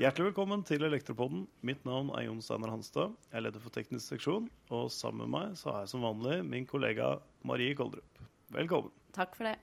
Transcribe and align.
Hjertelig 0.00 0.30
velkommen 0.30 0.62
til 0.64 0.80
Elektropodden. 0.86 1.42
Mitt 1.60 1.82
navn 1.84 2.08
er 2.16 2.24
Jon 2.24 2.40
Steinar 2.40 2.72
Hanstad. 2.72 3.12
Jeg 3.28 3.36
er 3.36 3.44
leder 3.44 3.60
for 3.60 3.74
teknisk 3.74 4.14
seksjon. 4.14 4.46
Og 4.72 4.88
sammen 4.94 5.26
med 5.26 5.32
meg 5.34 5.58
så 5.60 5.68
har 5.74 5.84
jeg 5.84 5.92
som 5.92 6.06
vanlig 6.06 6.38
min 6.48 6.64
kollega 6.68 7.10
Marie 7.44 7.76
Koldrup. 7.76 8.22
Velkommen. 8.56 8.88
Takk 9.12 9.36
for 9.36 9.50
det. 9.50 9.58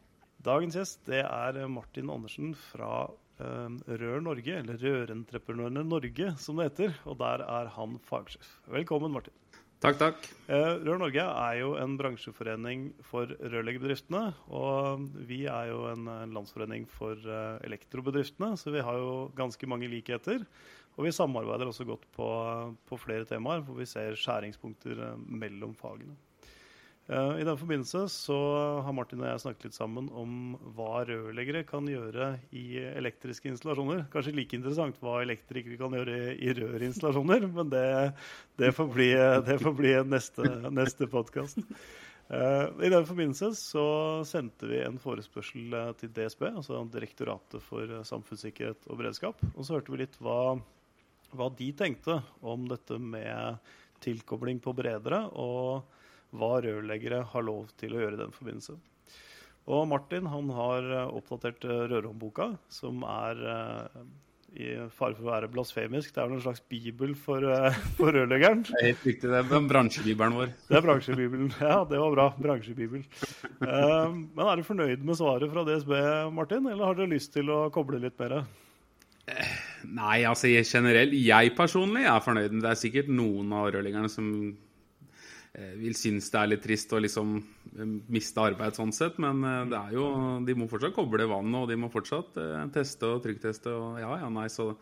Dagens 0.46 0.78
gjest 0.78 1.02
det 1.10 1.24
er 1.24 1.58
Martin 1.66 2.14
Andersen 2.14 2.54
fra 2.54 3.10
eh, 3.42 3.82
Rør 4.04 4.22
Norge, 4.28 4.62
eller 4.62 4.78
Rørentreprenørene 4.86 5.82
Norge 5.90 6.34
som 6.38 6.62
det 6.62 6.70
heter. 6.70 6.94
Og 7.10 7.18
der 7.24 7.42
er 7.48 7.74
han 7.74 7.98
fagsjef. 8.06 8.60
Velkommen, 8.70 9.18
Martin. 9.18 9.34
Takk, 9.82 9.96
takk. 9.98 10.26
Eh, 10.46 10.76
Rør 10.86 11.00
Norge 11.02 11.24
er 11.26 11.56
jo 11.58 11.72
en 11.82 11.96
bransjeforening 11.98 12.84
for 13.02 13.32
rørleggerbedriftene. 13.42 14.28
Og 14.54 15.08
vi 15.26 15.40
er 15.50 15.72
jo 15.72 15.88
en, 15.90 16.06
en 16.06 16.36
landsforening 16.38 16.86
for 16.86 17.18
eh, 17.18 17.58
elektrobedriftene, 17.66 18.54
så 18.62 18.76
vi 18.76 18.84
har 18.86 19.00
jo 19.02 19.32
ganske 19.38 19.70
mange 19.72 19.90
likheter. 19.90 20.46
Og 21.00 21.08
vi 21.08 21.16
samarbeider 21.16 21.72
også 21.72 21.88
godt 21.90 22.06
på, 22.14 22.28
på 22.86 23.00
flere 23.02 23.26
temaer, 23.26 23.66
hvor 23.66 23.80
vi 23.82 23.90
ser 23.90 24.14
skjæringspunkter 24.22 25.02
eh, 25.08 25.26
mellom 25.42 25.74
fagene. 25.80 26.14
Eh, 27.12 27.40
I 27.42 27.44
den 27.44 27.58
forbindelse 27.60 28.06
så 28.10 28.38
har 28.86 28.96
Martin 28.96 29.20
og 29.20 29.28
jeg 29.28 29.42
snakket 29.44 29.66
litt 29.68 29.76
sammen 29.76 30.08
om 30.16 30.54
hva 30.78 31.02
rørleggere 31.10 31.66
kan 31.68 31.88
gjøre 31.90 32.30
i 32.56 32.80
elektriske 32.80 33.52
installasjoner. 33.52 34.06
Kanskje 34.14 34.36
like 34.38 34.56
interessant 34.56 35.02
hva 35.04 35.18
elektrikere 35.20 35.80
kan 35.82 35.98
gjøre 35.98 36.38
i 36.40 36.54
rørinstallasjoner, 36.56 37.50
men 37.52 37.74
det, 37.74 37.84
det, 38.62 38.72
får 38.78 38.90
bli, 38.96 39.10
det 39.50 39.60
får 39.60 39.76
bli 39.76 39.94
neste, 40.08 40.48
neste 40.72 41.10
podkast. 41.12 41.60
I 42.32 42.88
den 42.88 43.04
forbindelse 43.04 43.50
så 43.60 43.86
sendte 44.24 44.70
vi 44.70 44.78
en 44.80 45.02
forespørsel 45.04 45.74
eh, 45.76 45.94
til 46.00 46.14
DSB, 46.16 46.46
altså 46.54 46.86
Direktoratet 46.94 47.60
for 47.66 47.98
samfunnssikkerhet 48.08 48.88
og 48.88 49.02
beredskap. 49.02 49.44
Og 49.52 49.66
så 49.68 49.76
hørte 49.76 49.92
vi 49.92 50.06
litt 50.06 50.16
hva, 50.24 50.56
hva 51.36 51.52
de 51.60 51.74
tenkte 51.76 52.22
om 52.40 52.70
dette 52.72 52.96
med 53.04 53.60
tilkobling 54.02 54.64
på 54.64 54.72
bredere. 54.80 55.26
og 55.36 56.00
hva 56.32 56.56
rørleggere 56.64 57.26
har 57.34 57.46
lov 57.46 57.70
til 57.80 57.96
å 57.96 58.02
gjøre 58.04 58.18
i 58.18 58.24
den 58.24 58.34
forbindelse. 58.36 58.78
Og 59.70 59.86
Martin 59.90 60.28
han 60.32 60.50
har 60.56 60.90
eh, 60.90 61.14
oppdatert 61.20 61.66
eh, 61.68 61.86
Rørhåndboka, 61.92 62.50
som 62.72 63.04
er 63.06 63.42
uh, 63.46 64.00
i 64.58 64.72
fare 64.92 65.14
for 65.16 65.28
å 65.28 65.30
være 65.30 65.50
blasfemisk. 65.54 66.10
Det 66.16 66.24
er 66.24 66.34
en 66.34 66.42
slags 66.44 66.64
bibel 66.72 67.14
for, 67.16 67.46
for 68.00 68.16
rørleggeren. 68.16 68.64
Det 68.68 68.80
er 68.80 68.90
helt 68.90 69.06
riktig. 69.08 69.30
Det 69.30 69.38
er 69.44 69.68
bransjebibelen 69.70 70.40
vår. 70.40 70.50
Det 70.68 70.80
er 70.80 70.88
bransjebibelen. 70.88 71.54
Ja, 71.62 71.78
det 71.88 72.02
var 72.02 72.18
bra. 72.18 72.26
Bransjebibel. 72.42 73.06
Men 73.62 74.42
er 74.48 74.58
du 74.60 74.66
fornøyd 74.68 75.06
med 75.08 75.20
svaret 75.22 75.54
fra 75.54 75.64
DSB, 75.68 75.94
Martin, 76.36 76.68
eller 76.68 76.90
har 76.90 77.00
dere 77.00 77.14
lyst 77.14 77.32
til 77.38 77.54
å 77.54 77.62
koble 77.72 78.02
litt 78.02 78.18
mer? 78.20 78.42
Nei, 79.86 80.18
altså 80.28 80.50
generelt. 80.50 81.16
Jeg 81.16 81.54
personlig 81.56 82.04
er 82.10 82.26
fornøyd. 82.26 82.58
Det 82.58 82.74
er 82.74 82.82
sikkert 82.82 83.14
noen 83.14 83.54
av 83.56 83.70
rørleggerne 83.72 84.12
som 84.12 84.28
Eh, 84.32 84.71
vil 85.52 85.96
synes 86.00 86.30
det 86.32 86.40
er 86.40 86.50
litt 86.54 86.64
trist 86.64 86.94
å 86.96 87.00
liksom 87.04 87.36
eh, 87.38 87.96
miste 88.14 88.44
arbeid 88.44 88.78
sånn 88.78 88.94
sett, 88.96 89.18
men 89.20 89.44
eh, 89.44 89.64
det 89.72 89.80
er 89.80 89.96
jo, 89.98 90.06
de 90.48 90.56
må 90.56 90.68
fortsatt 90.72 90.96
koble 90.96 91.28
vannet, 91.28 91.58
og 91.60 91.72
de 91.72 91.80
må 91.80 91.92
fortsatt 91.92 92.40
teste 92.76 93.10
og 93.10 93.24
trykkteste 93.26 93.74
og 93.76 94.00
ja, 94.00 94.14
ja, 94.24 94.30
nei, 94.32 94.48
så 94.52 94.74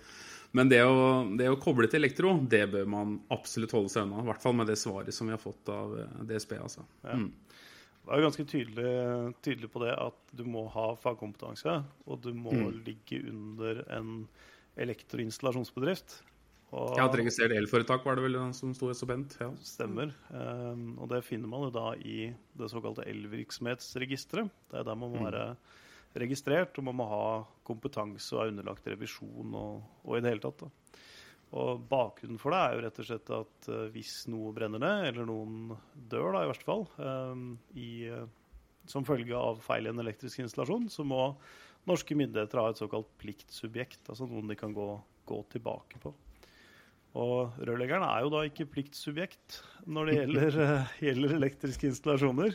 Men 0.52 0.70
det 0.70 0.80
å, 0.82 1.26
det 1.38 1.46
å, 1.46 1.60
koble 1.62 1.86
til 1.90 2.02
elektro, 2.02 2.32
det 2.42 2.64
bør 2.74 2.88
man 2.90 3.20
absolutt 3.30 3.74
holde 3.76 3.92
seg 3.94 4.08
unna. 4.08 4.24
I 4.24 4.30
hvert 4.32 4.42
fall 4.42 4.56
med 4.58 4.66
det 4.66 4.80
svaret 4.82 5.14
som 5.14 5.30
vi 5.30 5.36
har 5.36 5.42
fått 5.42 5.70
av 5.70 5.94
DSB, 6.26 6.56
altså. 6.58 6.86
Ja. 7.04 7.20
Mm. 7.22 7.28
Det 8.00 8.16
er 8.16 8.18
jo 8.18 8.26
ganske 8.26 8.46
tydelig, 8.50 8.94
tydelig, 9.46 9.70
på 9.70 9.84
det 9.84 9.92
at 9.94 10.34
du 10.34 10.42
må 10.50 10.64
ha 10.74 10.88
fagkompetanse, 10.98 11.76
og 12.10 12.24
du 12.24 12.32
må 12.34 12.56
mm. 12.56 12.80
ligge 12.88 13.20
under 13.30 13.84
en 13.94 14.10
elektroinstallasjonsbedrift. 14.82 16.16
Og, 16.16 16.39
ja, 16.70 17.06
et 17.08 17.16
registrert 17.18 17.56
elforetak 17.58 18.04
var 18.06 18.18
det 18.18 18.28
vel 18.28 18.38
som 18.54 18.76
sto 18.78 18.92
så 18.94 19.08
pent. 19.10 19.34
Ja. 19.42 19.50
Stemmer. 19.66 20.12
Um, 20.30 21.00
og 21.02 21.10
det 21.10 21.24
finner 21.26 21.50
man 21.50 21.66
jo 21.66 21.72
da 21.74 21.94
i 21.98 22.30
det 22.30 22.70
såkalte 22.70 23.08
elvirksomhetsregisteret. 23.10 24.52
Det 24.70 24.78
er 24.78 24.86
der 24.86 25.00
man 25.00 25.10
må 25.16 25.24
mm. 25.24 25.26
være 25.32 25.46
registrert, 26.22 26.78
og 26.78 26.86
man 26.86 27.00
må 27.00 27.08
ha 27.10 27.24
kompetanse 27.66 28.36
og 28.36 28.44
er 28.44 28.54
underlagt 28.54 28.86
revisjon 28.90 29.56
og, 29.58 29.82
og, 30.04 30.14
i 30.18 30.22
det 30.22 30.36
hele 30.36 30.46
tatt. 30.46 30.62
Da. 30.62 31.02
Og 31.60 31.82
bakgrunnen 31.90 32.42
for 32.42 32.54
det 32.54 32.62
er 32.62 32.76
jo 32.76 32.86
rett 32.86 33.02
og 33.02 33.10
slett 33.10 33.34
at 33.40 33.72
uh, 33.74 33.84
hvis 33.96 34.14
noe 34.30 34.54
brenner 34.54 34.86
ned, 34.86 35.08
eller 35.10 35.30
noen 35.30 35.74
dør 36.12 36.36
da 36.38 36.46
i 36.46 36.52
verste 36.52 36.70
fall, 36.70 36.86
um, 37.02 37.52
i, 37.74 37.92
uh, 38.14 38.28
som 38.90 39.10
følge 39.10 39.34
av 39.34 39.58
feil 39.66 39.90
i 39.90 39.94
en 39.94 40.06
elektrisk 40.06 40.46
installasjon, 40.46 40.86
så 40.94 41.06
må 41.08 41.32
norske 41.90 42.14
myndigheter 42.14 42.62
ha 42.62 42.70
et 42.70 42.82
såkalt 42.82 43.10
pliktsubjekt, 43.18 44.04
altså 44.06 44.30
noen 44.30 44.54
de 44.54 44.58
kan 44.60 44.76
gå, 44.76 44.92
gå 45.26 45.46
tilbake 45.50 46.02
på. 46.04 46.14
Og 47.18 47.58
rørleggeren 47.66 48.06
er 48.06 48.22
jo 48.22 48.30
da 48.34 48.44
ikke 48.46 48.68
pliktsubjekt 48.70 49.64
når 49.90 50.10
det 50.10 50.18
gjelder, 50.20 50.60
uh, 50.62 50.94
gjelder 51.02 51.34
elektriske 51.40 51.90
installasjoner. 51.90 52.54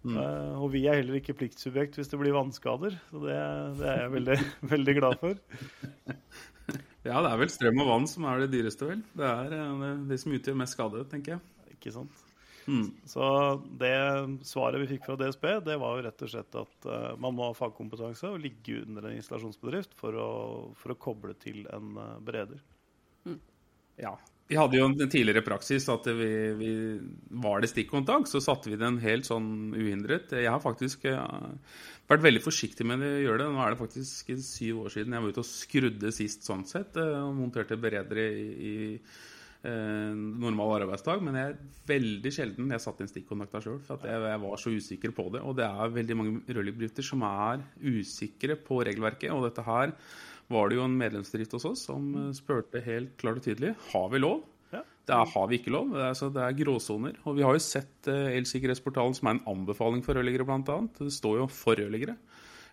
Mm. 0.00 0.14
Uh, 0.14 0.62
og 0.62 0.70
vi 0.72 0.86
er 0.88 1.00
heller 1.00 1.18
ikke 1.18 1.36
pliktsubjekt 1.36 1.98
hvis 1.98 2.08
det 2.12 2.20
blir 2.20 2.36
vannskader. 2.36 2.94
Så 3.10 3.24
det, 3.24 3.36
det 3.80 3.90
er 3.90 4.00
jeg 4.04 4.14
veldig, 4.14 4.38
veldig, 4.74 4.96
glad 5.00 5.18
for. 5.20 5.36
Ja, 7.02 7.18
det 7.18 7.28
er 7.32 7.38
vel 7.42 7.52
strøm 7.52 7.82
og 7.82 7.90
vann 7.90 8.08
som 8.08 8.26
er 8.30 8.44
det 8.44 8.52
dyreste, 8.54 8.88
vel. 8.92 9.04
Det 9.18 9.28
er 9.28 9.58
uh, 9.58 9.92
det 10.08 10.22
som 10.22 10.38
utgjør 10.38 10.60
mest 10.62 10.78
skade, 10.78 11.04
tenker 11.10 11.36
jeg. 11.36 11.70
Ikke 11.74 11.94
sant. 11.98 12.26
Mm. 12.70 12.90
Så 13.08 13.26
det 13.80 13.94
svaret 14.46 14.84
vi 14.84 14.92
fikk 14.92 15.08
fra 15.08 15.16
DSB, 15.18 15.46
det 15.66 15.80
var 15.80 15.96
jo 15.96 16.04
rett 16.06 16.22
og 16.22 16.30
slett 16.30 16.58
at 16.60 16.86
uh, 16.86 17.14
man 17.18 17.34
må 17.34 17.48
ha 17.48 17.56
fagkompetanse 17.58 18.30
og 18.30 18.44
ligge 18.44 18.84
under 18.84 19.08
en 19.08 19.18
installasjonsbedrift 19.18 19.96
for 19.98 20.14
å, 20.14 20.34
for 20.78 20.94
å 20.94 21.00
koble 21.08 21.34
til 21.42 21.64
en 21.74 21.96
bereder. 22.22 22.60
Ja. 24.00 24.16
Vi 24.50 24.58
hadde 24.58 24.80
jo 24.80 24.88
en 24.88 24.96
tidligere 24.98 25.44
praksis 25.46 25.84
at 25.92 26.08
vi, 26.10 26.30
vi 26.58 26.70
var 27.38 27.62
det 27.62 27.68
stikkontakt, 27.70 28.26
så 28.32 28.40
satte 28.42 28.72
vi 28.72 28.80
den 28.80 28.96
helt 28.98 29.28
sånn 29.28 29.70
uhindret. 29.76 30.32
Jeg 30.34 30.50
har 30.50 30.62
faktisk 30.64 31.04
ja, 31.06 31.22
vært 32.10 32.24
veldig 32.24 32.42
forsiktig 32.42 32.86
med 32.88 33.04
å 33.06 33.10
gjøre 33.22 33.44
det. 33.44 33.50
Nå 33.54 33.60
er 33.62 33.76
det 33.76 33.78
faktisk 33.78 34.32
syv 34.42 34.80
år 34.82 34.94
siden 34.96 35.14
jeg 35.14 35.22
var 35.22 35.36
ute 35.36 35.44
og 35.44 35.46
skrudde 35.46 36.10
sist 36.16 36.48
sånn 36.48 36.64
sett. 36.66 36.98
Eh, 36.98 37.18
og 37.22 37.36
monterte 37.38 37.78
beredere 37.78 38.24
i, 38.26 38.48
i 38.50 38.72
eh, 38.98 40.10
normal 40.16 40.80
arbeidsdag. 40.80 41.22
Men 41.22 41.38
jeg 41.38 41.52
er 41.52 41.60
veldig 41.92 42.32
sjelden 42.34 42.74
jeg 42.74 42.84
satte 42.88 43.06
inn 43.06 43.12
stikkontakta 43.12 43.62
sjøl. 43.62 43.78
For 43.86 44.02
jeg, 44.02 44.24
jeg, 44.32 44.42
var 44.48 44.64
så 44.64 44.74
usikker 44.74 45.14
på 45.14 45.28
det. 45.36 45.44
Og 45.46 45.54
det 45.62 45.68
er 45.68 45.94
veldig 46.00 46.18
mange 46.18 46.42
rørleggerbedrifter 46.50 47.06
som 47.06 47.22
er 47.30 47.62
usikre 47.86 48.58
på 48.66 48.82
regelverket. 48.90 49.30
Og 49.30 49.46
dette 49.46 49.68
her 49.70 49.94
var 50.50 50.70
det 50.70 50.78
jo 50.78 50.86
en 50.86 50.98
medlemsbedrift 50.98 51.54
hos 51.56 51.66
oss 51.68 51.84
som 51.88 52.10
eh, 52.18 52.30
spurte 52.36 52.82
helt 52.84 53.14
klart 53.20 53.40
og 53.40 53.46
tydelig 53.46 53.74
har 53.92 54.08
vi 54.12 54.20
lov. 54.22 54.42
Ja. 54.74 54.82
Det 55.06 55.16
er, 55.16 55.32
har 55.32 55.48
vi 55.50 55.58
ikke 55.60 55.74
lov. 55.74 55.92
Det 55.94 56.02
er, 56.02 56.12
altså, 56.12 56.30
det 56.34 56.44
er 56.44 56.58
gråsoner. 56.58 57.16
Og 57.24 57.38
vi 57.38 57.46
har 57.46 57.56
jo 57.56 57.62
sett 57.64 58.10
uh, 58.10 58.30
Elsikkerhetsportalen, 58.34 59.16
som 59.18 59.30
er 59.30 59.38
en 59.38 59.46
anbefaling 59.54 60.04
for 60.06 60.18
rørleggere, 60.18 60.46
bl.a. 60.46 60.78
Det 60.98 61.10
står 61.14 61.40
jo 61.40 61.48
for 61.54 61.80
rørleggere. 61.80 62.14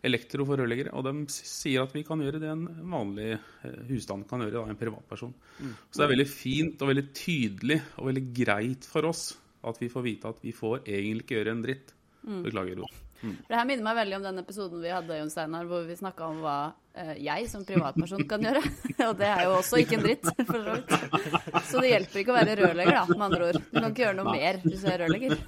Elektro 0.05 0.45
for 0.45 0.61
rørleggere. 0.61 0.93
Og 0.97 1.07
de 1.07 1.25
sier 1.33 1.85
at 1.85 1.95
vi 1.97 2.05
kan 2.05 2.21
gjøre 2.21 2.41
det 2.43 2.51
en 2.53 2.67
vanlig 2.93 3.31
uh, 3.39 3.81
husstand 3.89 4.27
kan 4.29 4.45
gjøre, 4.45 4.59
da, 4.59 4.67
en 4.69 4.79
privatperson. 4.79 5.33
Mm. 5.57 5.73
Så 5.89 6.01
det 6.01 6.07
er 6.07 6.13
veldig 6.13 6.29
fint 6.29 6.85
og 6.85 6.93
veldig 6.93 7.07
tydelig 7.17 7.81
og 7.97 8.11
veldig 8.11 8.25
greit 8.43 8.89
for 8.89 9.09
oss 9.09 9.31
at 9.67 9.81
vi 9.81 9.89
får 9.91 10.05
vite 10.05 10.29
at 10.29 10.39
vi 10.45 10.53
får 10.55 10.83
egentlig 10.85 11.25
ikke 11.25 11.39
gjøre 11.39 11.57
en 11.57 11.66
dritt. 11.66 11.93
Mm. 12.27 12.41
Beklager. 12.45 12.81
Ro. 12.81 13.06
Mm. 13.22 13.35
Det 13.47 13.57
her 13.57 13.67
minner 13.69 13.88
meg 13.88 13.97
veldig 14.01 14.17
om 14.19 14.28
den 14.28 14.41
episoden 14.44 14.83
vi 14.83 14.94
hadde 14.94 15.19
Jon 15.19 15.31
Steinar, 15.33 15.69
hvor 15.69 15.85
vi 15.88 15.97
snakka 15.97 16.28
om 16.28 16.41
hva 16.44 16.57
uh, 16.69 17.13
jeg 17.17 17.47
som 17.51 17.66
privatperson 17.67 18.25
kan 18.29 18.45
gjøre. 18.47 18.63
og 19.09 19.16
det 19.19 19.29
er 19.29 19.45
jo 19.47 19.55
også 19.57 19.81
ikke 19.83 19.97
en 20.00 20.05
dritt, 20.05 20.31
for 20.44 20.67
så 20.67 20.75
vidt. 20.78 21.63
Så 21.72 21.83
det 21.83 21.94
hjelper 21.94 22.23
ikke 22.23 22.35
å 22.35 22.39
være 22.39 22.59
rørlegger, 22.61 23.00
da, 23.00 23.05
med 23.13 23.28
andre 23.29 23.51
ord. 23.51 23.61
Du 23.63 23.79
kan 23.79 23.89
ikke 23.91 24.05
gjøre 24.05 24.19
noe 24.22 24.35
mer 24.38 24.61
hvis 24.66 24.83
du 24.83 24.91
er 24.91 25.01
rørlegger. 25.05 25.39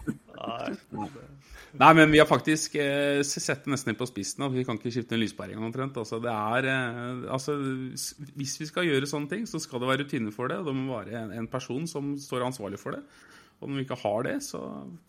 Nei, 1.77 1.89
men 1.93 2.09
vi 2.09 2.17
har 2.17 2.25
faktisk 2.25 2.75
eh, 2.81 3.21
sett 3.21 3.65
det 3.65 3.73
nesten 3.75 3.97
på 3.97 4.07
spissen. 4.09 4.47
Vi 4.55 4.63
kan 4.65 4.79
ikke 4.79 4.91
skifte 4.93 5.13
en 5.15 5.21
lyspære 5.21 5.53
engang 5.53 5.69
omtrent. 5.69 5.99
Altså, 6.01 6.17
det 6.23 6.31
er, 6.33 6.67
eh, 6.71 7.27
altså, 7.29 7.55
hvis 8.39 8.55
vi 8.57 8.67
skal 8.69 8.87
gjøre 8.87 9.09
sånne 9.09 9.29
ting, 9.29 9.45
så 9.49 9.61
skal 9.61 9.83
det 9.83 9.91
være 9.91 10.07
rutiner 10.07 10.33
for 10.33 10.49
det. 10.49 10.57
Og 10.63 10.71
det 10.71 10.73
må 10.79 10.97
være 10.97 11.27
en, 11.27 11.35
en 11.43 11.49
person 11.51 11.85
som 11.89 12.15
står 12.19 12.47
ansvarlig 12.47 12.81
for 12.81 12.97
det. 12.97 13.03
Og 13.59 13.67
når 13.67 13.75
vi 13.75 13.83
ikke 13.83 13.97
har 13.99 14.23
det, 14.23 14.33
så 14.45 14.59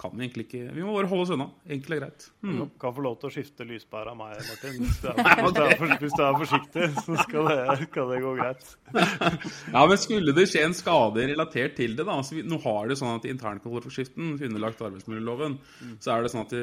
kan 0.01 0.15
vi 0.17 0.25
egentlig 0.25 0.45
ikke 0.49 0.73
Vi 0.75 0.83
må 0.83 0.95
bare 0.97 1.07
holde 1.11 1.23
oss 1.23 1.33
unna. 1.37 1.47
Enkelt 1.71 1.95
og 1.95 2.01
greit. 2.01 2.25
Mm. 2.43 2.57
Du 2.59 2.63
kan 2.83 2.95
få 2.97 3.05
lov 3.05 3.19
til 3.21 3.29
å 3.29 3.35
skifte 3.35 3.67
lyspære 3.69 4.11
av 4.11 4.19
meg, 4.19 4.41
Martin. 4.49 4.81
Hvis 4.81 4.97
du 5.05 5.07
er, 5.13 5.85
hvis 6.03 6.17
du 6.17 6.23
er 6.25 6.39
forsiktig, 6.41 6.89
så 6.97 7.19
skal 7.23 7.51
det, 7.51 7.77
skal 7.85 8.11
det, 8.11 8.19
gå 8.25 8.33
greit. 8.41 8.73
Ja, 9.75 9.85
men 9.87 10.01
skulle 10.03 10.35
det 10.35 10.49
skje 10.51 10.65
en 10.67 10.75
skade 10.75 11.29
relatert 11.31 11.77
til 11.79 11.95
det, 11.95 12.07
da 12.09 12.17
altså, 12.19 12.41
Nå 12.43 12.59
har 12.65 12.91
det 12.91 12.97
sånn 12.99 13.21
at 13.21 13.29
internkontrollforskriften, 13.31 14.33
underlagt 14.49 14.83
arbeidsmiljøloven, 14.83 15.59
mm. 15.61 15.93
så 16.03 16.17
er 16.17 16.27
det 16.27 16.33
sånn 16.35 16.47
at 16.49 16.57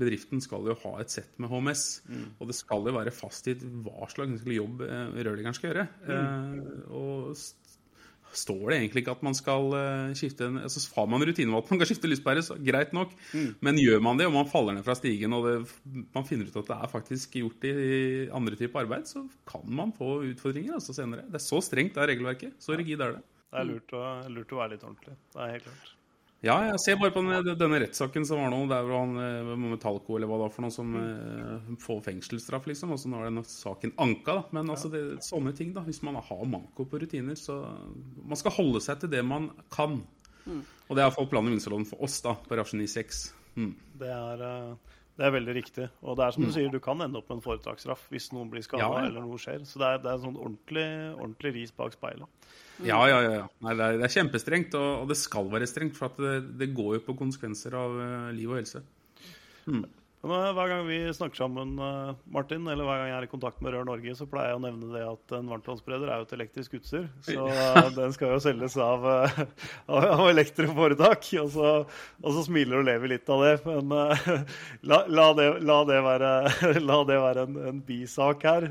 bedriften 0.00 0.40
skal 0.44 0.70
jo 0.70 0.78
ha 0.86 0.94
et 1.02 1.12
sett 1.12 1.36
med 1.42 1.52
HMS. 1.52 1.84
Mm. 2.08 2.24
Og 2.38 2.48
det 2.48 2.56
skal 2.56 2.88
jo 2.88 2.96
være 2.96 3.12
fastgitt 3.14 3.66
hva 3.84 4.08
slags 4.12 4.48
jobb 4.48 4.80
eh, 4.88 5.20
rørleggeren 5.20 5.56
skal 5.60 5.70
gjøre. 5.70 5.86
Mm. 6.08 6.14
Eh, 6.14 6.96
og 6.96 7.36
står 8.38 8.62
det 8.70 8.78
egentlig 8.78 9.02
ikke 9.04 9.14
at 9.14 9.24
man 9.26 9.36
skal 9.36 9.68
uh, 9.74 10.14
skifte 10.16 10.48
en 10.48 10.60
altså 10.62 10.82
Har 10.96 11.08
man 11.10 11.24
rutine 11.24 11.52
med 11.52 11.60
at 11.62 11.72
man 11.72 11.80
kan 11.80 11.90
skifte 11.90 12.10
lyspære, 12.10 12.44
så 12.46 12.58
greit 12.58 12.94
nok. 12.96 13.14
Mm. 13.32 13.50
Men 13.64 13.80
gjør 13.80 14.02
man 14.04 14.20
det, 14.20 14.28
og 14.28 14.36
man 14.36 14.50
faller 14.50 14.76
ned 14.76 14.86
fra 14.86 14.96
stigen, 14.98 15.36
og 15.36 15.48
det, 15.48 15.56
man 16.14 16.28
finner 16.28 16.50
ut 16.50 16.60
at 16.62 16.70
det 16.70 16.78
er 16.78 16.92
faktisk 16.92 17.38
gjort 17.40 17.68
i, 17.68 17.74
andre 18.34 18.58
typer 18.60 18.84
arbeid, 18.84 19.08
så 19.10 19.24
kan 19.48 19.64
man 19.66 19.94
få 19.96 20.20
utfordringer 20.30 20.78
altså 20.78 20.96
senere. 20.96 21.26
Det 21.28 21.40
er 21.40 21.46
så 21.46 21.62
strengt 21.64 21.98
er 21.98 22.10
regelverket. 22.12 22.56
Så 22.62 22.78
rigid 22.78 23.00
er 23.00 23.18
det. 23.18 23.26
Det 23.54 23.60
er 23.60 23.68
lurt 23.68 23.92
å, 23.94 24.06
lurt 24.34 24.54
å 24.54 24.62
være 24.62 24.74
litt 24.74 24.86
ordentlig. 24.86 25.14
Det 25.34 25.42
er 25.44 25.52
helt 25.54 25.68
klart. 25.68 25.92
Ja, 26.44 26.58
jeg 26.68 26.80
ser 26.82 26.98
bare 27.00 27.12
på 27.14 27.22
denne, 27.24 27.54
denne 27.56 27.78
rettssaken 27.80 28.26
som 28.28 28.42
var 28.42 28.50
nå, 28.52 28.58
der 28.68 28.84
hvor 28.84 29.00
han 29.00 29.14
eh, 29.22 29.52
med 29.56 29.80
Talco 29.80 30.18
eller 30.18 30.28
hva 30.28 30.36
det 30.36 30.44
var 30.44 30.52
for 30.52 30.66
noe, 30.66 30.74
som 30.74 30.90
eh, 31.00 31.70
får 31.80 32.02
fengselsstraff, 32.10 32.66
liksom. 32.68 32.92
Og 32.92 33.00
så 33.00 33.12
nå 33.12 33.22
er 33.22 33.30
den 33.30 33.46
saken 33.48 33.94
anka, 34.04 34.40
da. 34.40 34.56
Men 34.58 34.72
altså, 34.74 34.90
det, 34.92 35.02
sånne 35.24 35.54
ting, 35.56 35.72
da. 35.76 35.86
Hvis 35.86 36.02
man 36.04 36.20
har 36.20 36.44
manko 36.50 36.84
på 36.90 37.00
rutiner, 37.00 37.38
så 37.38 37.62
Man 38.24 38.40
skal 38.40 38.54
holde 38.58 38.82
seg 38.84 39.00
til 39.00 39.12
det 39.12 39.22
man 39.24 39.48
kan. 39.72 40.02
Mm. 40.44 40.60
Og 40.60 40.92
det 40.92 41.00
er 41.00 41.06
iallfall 41.06 41.30
planen 41.32 41.52
i 41.52 41.56
minsteloven 41.56 41.88
for 41.88 42.04
oss, 42.04 42.18
da, 42.24 42.36
på 42.36 42.60
Rasjoni 42.60 42.90
6. 42.90 43.24
Mm. 43.56 43.72
Det 44.02 44.12
er 44.12 44.44
uh 44.44 45.00
det 45.14 45.26
er 45.28 45.34
veldig 45.36 45.54
riktig. 45.54 45.84
Og 46.02 46.16
det 46.18 46.24
er 46.24 46.34
som 46.34 46.42
du 46.42 46.48
mm. 46.48 46.54
sier, 46.56 46.70
du 46.72 46.80
kan 46.82 47.02
ende 47.04 47.20
opp 47.20 47.28
med 47.30 47.38
en 47.38 47.44
foretaksstraff 47.44 48.08
hvis 48.10 48.32
noen 48.34 48.48
blir 48.50 48.64
skada 48.66 48.82
ja, 48.82 49.02
ja. 49.04 49.10
eller 49.10 49.22
noe 49.22 49.38
skjer. 49.38 49.62
Så 49.68 49.78
det 49.78 49.86
er, 49.86 50.00
det 50.02 50.10
er 50.10 50.22
sånn 50.24 50.38
ordentlig, 50.40 50.86
ordentlig 51.14 51.52
ris 51.60 51.74
bak 51.76 51.94
speilet. 51.94 52.48
Ja, 52.82 52.98
ja, 53.06 53.20
ja. 53.22 53.44
Nei, 53.62 53.76
det, 53.78 53.84
er, 53.84 54.00
det, 54.00 54.08
er, 54.08 54.14
kjempestrengt, 54.16 54.74
og, 54.74 54.88
og, 55.04 55.12
det 55.12 55.18
skal 55.20 55.46
være 55.52 55.68
strengt. 55.70 55.98
For 56.00 56.18
det, 56.18 56.56
det, 56.58 56.72
går 56.74 56.96
jo 56.98 57.04
på 57.06 57.14
konsekvenser 57.20 57.76
av 57.78 57.94
uh, 57.94 58.32
liv 58.34 58.50
og 58.50 58.58
helse. 58.58 58.82
Mm. 59.70 59.84
Hver 60.24 60.70
gang 60.70 60.86
vi 60.88 60.98
snakker 61.12 61.36
sammen, 61.36 61.74
eh, 61.78 62.14
Martin, 62.32 62.64
eller 62.68 62.86
hver 62.86 63.02
gang 63.02 63.10
jeg 63.10 63.16
er 63.18 63.26
i 63.26 63.30
kontakt 63.32 63.60
med 63.60 63.74
Rør 63.74 63.84
Norge, 63.88 64.14
så 64.16 64.26
pleier 64.30 64.54
jeg 64.54 64.60
å 64.60 64.62
nevne 64.64 64.88
det 64.94 65.02
at 65.04 65.34
en 65.36 65.50
varmtvannsbereder 65.52 66.08
er 66.08 66.22
jo 66.22 66.28
et 66.28 66.32
elektrisk 66.38 66.78
utstyr. 66.78 67.10
Så 67.26 67.44
uh, 67.44 67.90
den 67.92 68.14
skal 68.16 68.32
jo 68.32 68.40
selges 68.40 68.78
av, 68.80 69.04
av 69.98 70.24
elektroforetak. 70.30 71.28
Og 71.42 71.52
så, 71.52 71.74
og 72.22 72.38
så 72.38 72.46
smiler 72.48 72.80
og 72.80 72.88
lever 72.88 73.14
litt 73.16 73.28
av 73.28 73.44
det. 73.44 73.54
Men 73.68 73.92
la, 74.88 75.04
la, 75.08 75.28
det, 75.36 75.50
la, 75.60 75.78
det, 75.92 76.00
være, 76.08 76.32
la 76.88 76.98
det 77.10 77.20
være 77.28 77.46
en, 77.48 77.62
en 77.74 77.84
bisak 77.84 78.48
her. 78.48 78.68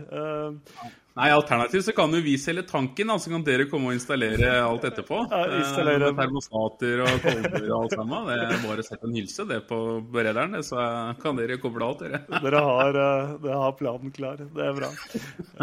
Nei, 1.13 1.27
Alternativt 1.29 1.85
så 1.85 1.93
kan 1.93 2.13
jo 2.15 2.23
vi 2.25 2.31
selge 2.41 2.63
tanken, 2.65 3.11
så 3.21 3.29
kan 3.29 3.43
dere 3.45 3.67
komme 3.69 3.91
og 3.91 3.93
installere 3.93 4.55
alt 4.65 4.85
etterpå. 4.87 5.19
Ja, 5.29 5.41
installere. 5.59 6.07
Eh, 6.09 6.15
termostater 6.17 7.03
og 7.05 7.19
kolber 7.27 7.67
og 7.67 7.73
alt 7.77 7.93
sammen. 7.99 8.29
Det 8.31 8.37
er 8.47 8.63
bare 8.63 8.81
å 8.81 8.87
sette 8.87 9.05
en 9.05 9.17
hilse 9.19 9.45
det 9.51 9.59
på 9.69 9.77
berederen, 10.15 10.57
så 10.65 10.87
kan 11.21 11.37
dere 11.37 11.59
koble 11.61 11.85
alt, 11.85 12.01
dere. 12.01 12.23
Dere 12.47 12.63
har, 12.65 12.97
eh, 13.03 13.35
dere 13.43 13.59
har 13.61 13.75
planen 13.77 14.15
klar. 14.15 14.41
Det 14.41 14.65
er 14.65 14.73
bra. 14.79 14.89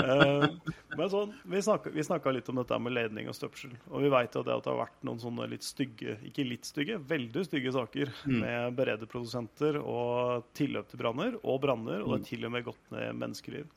Eh, 0.05 0.47
men 0.95 1.11
sånn, 1.11 1.35
Vi 1.51 1.65
snakka 2.07 2.35
litt 2.37 2.53
om 2.53 2.63
dette 2.63 2.79
med 2.79 2.95
ledning 2.95 3.33
og 3.33 3.35
støpsel. 3.35 3.75
Og 3.91 4.07
vi 4.07 4.13
veit 4.15 4.31
at 4.39 4.47
det 4.47 4.55
har 4.55 4.81
vært 4.85 5.03
noen 5.07 5.19
sånne 5.23 5.51
litt 5.51 5.67
stygge, 5.67 6.15
ikke 6.31 6.47
litt 6.47 6.71
stygge, 6.71 7.01
veldig 7.11 7.45
stygge 7.49 7.75
saker 7.75 8.15
mm. 8.23 8.39
med 8.39 8.79
berederprodusenter 8.79 9.83
og 9.83 10.47
tilløp 10.55 10.95
til 10.95 11.03
branner 11.03 11.37
og 11.43 11.61
branner, 11.67 12.07
og 12.07 12.15
det 12.15 12.21
er 12.21 12.25
mm. 12.25 12.31
til 12.31 12.47
og 12.47 12.55
med 12.55 12.67
gått 12.71 12.91
ned 12.95 13.19
menneskeliv. 13.19 13.69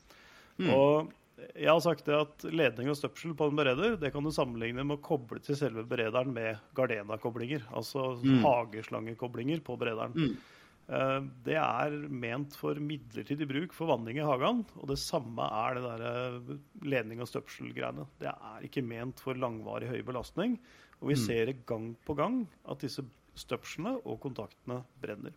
Mm. 0.62 0.70
Og 0.70 1.12
jeg 1.34 1.66
har 1.66 1.80
sagt 1.82 2.06
det 2.06 2.14
at 2.14 2.44
ledning 2.46 2.88
og 2.92 2.98
støpsel 2.98 3.32
på 3.34 3.48
en 3.50 3.56
bereder 3.58 3.96
det 3.98 4.12
kan 4.14 4.22
du 4.22 4.30
sammenligne 4.34 4.84
med 4.86 5.00
å 5.00 5.04
koble 5.04 5.40
til 5.42 5.58
selve 5.58 5.82
berederen 5.88 6.30
med 6.34 6.60
Gardena-koblinger. 6.78 7.64
Altså 7.74 8.12
mm. 8.20 8.42
hageslangekoblinger 8.44 9.62
på 9.66 9.76
berederen. 9.80 10.14
Mm. 10.14 10.36
Uh, 10.84 11.24
det 11.46 11.56
er 11.56 11.94
ment 12.12 12.54
for 12.60 12.78
midlertidig 12.78 13.48
bruk 13.50 13.74
for 13.74 13.90
vanning 13.90 14.20
i 14.20 14.26
hagen. 14.26 14.62
Og 14.78 14.88
det 14.92 15.00
samme 15.02 15.48
er 15.64 15.78
det 15.78 15.84
der 15.88 16.06
eh, 16.10 16.56
ledning 16.94 17.24
og 17.24 17.30
støpsel-greiene. 17.30 18.06
Det 18.20 18.30
er 18.30 18.66
ikke 18.68 18.84
ment 18.86 19.22
for 19.24 19.38
langvarig 19.38 19.90
høy 19.90 20.02
belastning. 20.06 20.58
Og 21.00 21.10
vi 21.10 21.18
mm. 21.18 21.24
ser 21.24 21.50
det 21.50 21.62
gang 21.66 21.92
på 22.06 22.14
gang 22.18 22.44
at 22.70 22.84
disse 22.84 23.02
støpslene 23.34 23.96
og 24.04 24.20
kontaktene 24.22 24.84
brenner. 25.02 25.34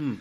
Mm. 0.00 0.16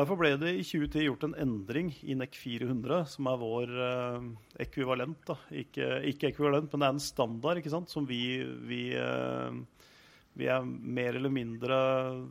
Derfor 0.00 0.16
ble 0.16 0.30
det 0.40 0.54
i 0.56 0.62
2010 0.64 1.02
gjort 1.04 1.24
en 1.26 1.34
endring 1.42 1.90
i 2.08 2.14
NEC 2.16 2.38
400, 2.40 3.02
som 3.12 3.26
er 3.28 3.40
vår 3.40 3.72
eh, 3.84 4.28
ekvivalent. 4.64 5.32
Ikke, 5.52 5.98
ikke, 6.08 6.30
ekvivalent, 6.30 6.72
men 6.72 6.80
det 6.80 6.88
er 6.88 6.94
en 6.94 7.02
standard 7.04 7.60
ikke 7.60 7.72
sant? 7.74 7.92
som 7.92 8.06
vi, 8.08 8.40
vi, 8.70 8.80
eh, 8.96 9.58
vi, 10.40 10.48
er 10.48 10.64
mer 10.64 11.18
eller 11.20 11.34
mindre 11.34 11.80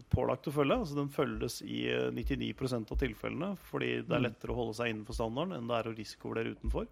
pålagt 0.09 0.49
å 0.49 0.55
følge. 0.55 0.79
Altså, 0.81 0.97
den 0.97 1.13
følges 1.13 1.59
i 1.61 1.83
99 2.15 2.49
eh, 2.49 2.79
av 2.79 3.03
tilfellene, 3.03 3.51
fordi 3.69 3.91
det 3.99 4.17
er 4.17 4.23
mm. 4.23 4.27
lettere 4.31 4.55
å 4.55 4.59
holde 4.63 4.79
seg 4.79 4.95
innenfor 4.95 5.19
standarden 5.19 5.59
enn 5.59 5.69
det 5.69 5.77
er 5.77 5.91
å 5.91 5.95
risikovurdere 5.99 6.55
utenfor. 6.57 6.89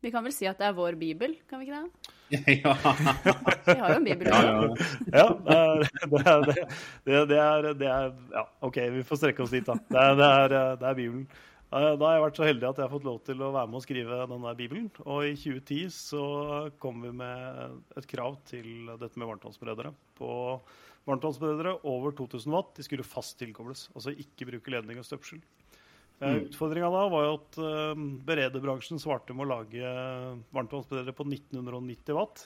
Vi 0.00 0.10
kan 0.12 0.24
vel 0.24 0.32
si 0.32 0.48
at 0.48 0.60
det 0.60 0.64
er 0.70 0.76
vår 0.76 0.96
bibel, 1.00 1.36
kan 1.48 1.60
vi 1.60 1.68
ikke 1.68 1.82
det? 1.82 2.16
Ja. 2.62 2.72
vi 3.66 3.74
har 3.74 3.90
jo 3.90 3.98
en 3.98 4.06
bibel. 4.06 4.28
Ja, 4.30 4.40
ja. 5.12 5.24
ja 5.26 5.26
det, 6.06 6.20
er, 6.22 7.26
det, 7.26 7.38
er, 7.38 7.70
det, 7.74 7.88
er, 7.90 8.12
Ja, 8.32 8.44
OK, 8.64 8.78
vi 8.94 9.02
får 9.06 9.20
strekke 9.20 9.44
oss 9.44 9.52
dit, 9.52 9.66
da. 9.66 9.76
Det 9.90 10.00
er, 10.00 10.14
det 10.16 10.28
er, 10.30 10.54
det 10.80 10.88
er 10.88 10.98
Bibelen. 10.98 11.24
Da 11.70 11.94
har 12.02 12.16
jeg 12.16 12.22
vært 12.24 12.38
så 12.40 12.46
heldig 12.48 12.66
at 12.66 12.78
jeg 12.80 12.86
har 12.86 12.90
fått 12.90 13.06
lov 13.06 13.18
til 13.26 13.42
å 13.46 13.52
være 13.54 13.70
med 13.70 13.78
å 13.78 13.82
skrive 13.84 14.22
denne 14.32 14.54
Bibelen. 14.58 14.88
Og 15.04 15.26
i 15.28 15.34
2010 15.38 15.92
så 15.94 16.22
kom 16.82 17.04
vi 17.04 17.12
med 17.20 17.76
et 18.00 18.08
krav 18.10 18.40
til 18.50 18.90
dette 18.98 19.20
med 19.20 19.30
varmtvannsberedere. 19.30 19.92
På 20.18 20.32
varmtvannsberedere 21.06 21.76
over 21.86 22.16
2000 22.18 22.56
watt 22.56 22.74
de 22.78 22.86
skulle 22.86 23.06
fast 23.06 23.38
tilkobles. 23.42 23.86
Altså 23.94 24.16
ikke 24.16 24.48
bruke 24.50 24.74
ledning 24.74 24.98
og 24.98 25.06
støpsel. 25.06 25.38
Mm. 26.20 26.42
Utfordringa 26.44 26.90
da 26.92 27.04
var 27.08 27.22
jo 27.24 27.36
at 27.38 27.58
uh, 27.64 28.00
berederbransjen 28.28 29.00
svarte 29.00 29.32
med 29.32 29.46
å 29.46 29.52
lage 29.54 29.92
varmtvannsberedere 30.52 31.14
på 31.16 31.24
1990 31.24 32.16
watt. 32.16 32.42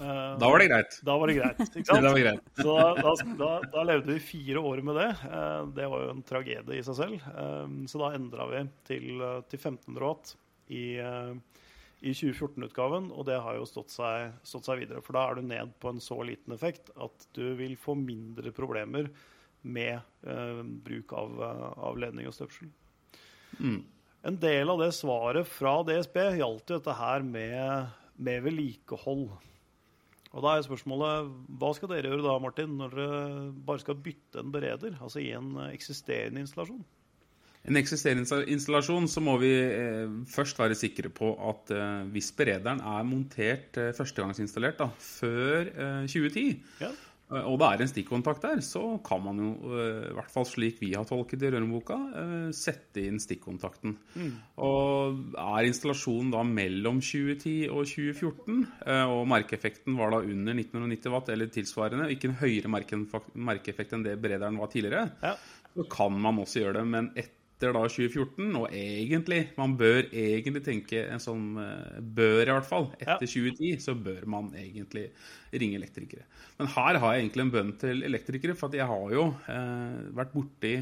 Uh, 0.00 0.34
da 0.38 0.48
var 0.50 0.58
det 0.58 0.66
greit. 0.70 0.96
Da 1.06 1.14
var 1.18 1.30
det 1.30 1.36
greit, 1.38 1.62
ikke 1.68 1.86
sant? 1.92 2.08
det 2.08 2.24
greit. 2.24 2.50
Så 2.58 2.74
da, 2.98 3.14
da, 3.38 3.50
da, 3.70 3.84
levde 3.86 4.16
vi 4.16 4.24
fire 4.32 4.64
år 4.72 4.82
med 4.88 4.98
det. 4.98 5.12
Uh, 5.30 5.68
det 5.76 5.86
var 5.92 6.02
jo 6.02 6.16
en 6.16 6.24
tragedie 6.26 6.80
i 6.80 6.82
seg 6.86 6.98
selv. 6.98 7.28
så 7.86 8.02
da 8.02 8.10
endra 8.18 8.48
vi 8.50 8.64
til, 8.90 9.22
til 9.46 9.62
1500 9.62 10.02
watt 10.08 10.34
i, 10.74 10.98
i 10.98 12.10
2014-utgaven, 12.10 13.12
og 13.14 13.28
det 13.30 13.38
har 13.46 13.60
jo 13.60 13.68
stått 13.68 13.94
seg, 13.94 14.34
stått 14.42 14.66
seg 14.66 14.82
videre. 14.82 15.04
For 15.06 15.14
da 15.14 15.28
er 15.28 15.38
du 15.38 15.46
ned 15.46 15.70
på 15.78 15.94
en 15.94 16.02
så 16.02 16.18
liten 16.26 16.58
effekt 16.58 16.90
at 16.98 17.30
du 17.38 17.54
vil 17.62 17.78
få 17.78 17.94
mindre 17.98 18.50
problemer 18.54 19.06
med 19.62 20.02
bruk 20.86 21.14
av, 21.18 21.40
av 21.90 21.98
ledning 21.98 22.26
og 22.30 22.34
støpsel. 22.34 22.70
Mm. 23.58 23.82
En 24.28 24.38
del 24.42 24.70
av 24.72 24.80
det 24.82 24.90
svaret 24.96 25.48
fra 25.48 25.78
DSB 25.86 26.16
gjaldt 26.40 26.72
jo 26.72 26.78
dette 26.80 26.96
her 26.98 27.24
med, 27.26 27.94
med 28.18 28.42
vedlikehold. 28.46 29.28
Og 30.28 30.44
da 30.44 30.54
er 30.54 30.66
spørsmålet 30.66 31.30
hva 31.60 31.72
skal 31.76 31.92
dere 31.92 32.10
gjøre 32.10 32.26
da, 32.26 32.36
Martin, 32.42 32.76
når 32.80 32.94
dere 32.98 33.32
bare 33.64 33.82
skal 33.82 33.98
bytte 34.04 34.42
en 34.42 34.52
bereder? 34.52 34.98
Altså 35.00 35.22
i 35.22 35.30
en 35.36 35.54
eksisterende 35.70 36.42
installasjon? 36.44 36.84
En 37.68 37.76
eksisterende 37.76 38.44
installasjon 38.48 39.08
så 39.10 39.20
må 39.24 39.34
vi 39.42 39.50
eh, 39.52 40.12
først 40.30 40.60
være 40.60 40.76
sikre 40.78 41.10
på 41.12 41.32
at 41.50 41.72
eh, 41.74 42.06
hvis 42.14 42.30
berederen 42.36 42.80
er 42.80 43.08
montert 43.08 43.76
eh, 43.80 43.90
førstegangsinstallert 43.96 44.78
da, 44.80 44.88
før 45.02 45.68
2010, 46.06 46.44
eh, 46.46 46.86
ja. 46.86 46.92
Eh, 47.28 47.44
og 47.44 47.58
det 47.60 47.68
er 47.68 47.84
en 47.84 47.90
stikkontakt 47.90 48.44
der, 48.44 48.62
så 48.64 48.82
kan 49.04 49.22
man 49.24 49.40
jo, 49.42 49.50
eh, 49.76 50.08
i 50.10 50.16
hvert 50.16 50.32
fall 50.32 50.46
slik 50.48 50.80
vi 50.80 50.94
har 50.94 51.06
tolket 51.08 51.44
i 51.44 51.50
Røreboka, 51.52 51.98
eh, 52.22 52.48
sette 52.56 53.04
inn 53.04 53.20
stikkontakten. 53.20 53.96
Mm. 54.16 54.32
Og 54.64 55.36
er 55.36 55.68
installasjonen 55.68 56.32
da 56.32 56.42
mellom 56.46 57.02
2010 57.04 57.68
og 57.68 57.84
2014, 57.88 58.66
og 59.08 59.22
merkeeffekten 59.28 59.96
var 59.98 60.12
da 60.12 60.22
under 60.24 60.56
1990 60.56 61.12
watt 61.12 61.28
eller 61.32 61.50
tilsvarende, 61.52 62.08
ikke 62.12 62.30
en 62.30 62.38
høyere 62.40 62.70
merkeeffekt 62.72 63.92
enn 63.94 64.06
det 64.06 64.18
berederen 64.20 64.58
var 64.58 64.72
tidligere, 64.72 65.10
ja. 65.22 65.34
så 65.74 65.86
kan 65.90 66.16
man 66.16 66.40
også 66.42 66.64
gjøre 66.64 66.80
det. 66.80 66.86
Men 66.88 67.12
etter 67.14 67.37
etter 67.58 67.74
da 67.74 67.80
2014, 67.90 68.54
og 68.54 68.68
egentlig 68.70 69.40
Man 69.58 69.74
bør 69.78 70.06
egentlig 70.12 70.62
tenke 70.62 71.02
en 71.10 71.22
sånn 71.22 71.56
eh, 71.58 71.98
Bør, 71.98 72.44
i 72.46 72.54
hvert 72.54 72.68
fall. 72.68 72.86
Etter 73.00 73.26
ja. 73.26 73.32
2010 73.34 73.82
så 73.82 73.94
bør 73.98 74.28
man 74.30 74.52
egentlig 74.54 75.08
ringe 75.50 75.80
elektrikere. 75.80 76.28
Men 76.60 76.70
her 76.76 77.00
har 77.02 77.16
jeg 77.16 77.24
egentlig 77.24 77.44
en 77.44 77.52
bønn 77.56 77.72
til 77.80 78.04
elektrikere, 78.06 78.54
for 78.58 78.74
jeg 78.74 78.86
har 78.86 79.10
jo 79.14 79.24
eh, 79.50 79.98
vært 80.14 80.36
borti 80.36 80.76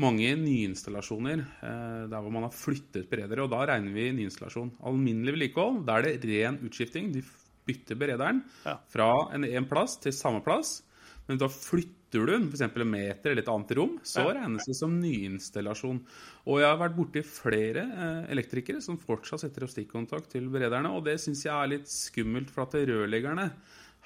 mange 0.00 0.32
nyinstallasjoner 0.40 1.44
eh, 1.44 2.02
der 2.10 2.18
hvor 2.18 2.34
man 2.34 2.48
har 2.48 2.56
flyttet 2.56 3.06
beredere, 3.10 3.44
og 3.44 3.54
da 3.54 3.62
regner 3.70 3.94
vi 3.94 4.10
nyinstallasjon. 4.16 4.74
Alminnelig 4.90 5.36
vedlikehold, 5.36 5.84
da 5.86 6.00
er 6.00 6.08
det 6.08 6.26
ren 6.26 6.58
utskifting. 6.66 7.12
De 7.14 7.22
bytter 7.70 7.98
berederen 8.00 8.42
ja. 8.64 8.80
fra 8.90 9.12
en, 9.36 9.46
en 9.46 9.70
plass 9.70 10.00
til 10.02 10.16
samme 10.16 10.42
plass. 10.42 10.80
Men 11.28 11.38
da 11.38 11.46
flytter 11.52 11.99
flytter 12.10 12.26
du 12.26 12.32
den, 12.32 12.48
f.eks. 12.50 12.60
en 12.60 12.90
meter 12.90 13.30
eller 13.30 13.42
et 13.42 13.48
annet 13.48 13.76
rom, 13.76 13.98
så 14.02 14.24
regnes 14.34 14.66
det 14.66 14.74
som 14.74 14.92
nyinstallasjon. 15.00 16.00
Og 16.46 16.60
jeg 16.60 16.68
har 16.68 16.78
vært 16.80 16.96
borti 16.96 17.22
flere 17.22 17.84
eh, 17.86 18.32
elektrikere 18.32 18.80
som 18.82 18.98
fortsatt 18.98 19.44
setter 19.44 19.64
opp 19.64 19.70
stikkontakt 19.70 20.30
til 20.32 20.48
berederne, 20.50 20.90
og 20.90 21.04
det 21.06 21.20
syns 21.20 21.44
jeg 21.46 21.54
er 21.54 21.70
litt 21.70 21.88
skummelt, 21.88 22.50
for 22.50 22.66
at 22.66 22.74
rørleggerne 22.74 23.50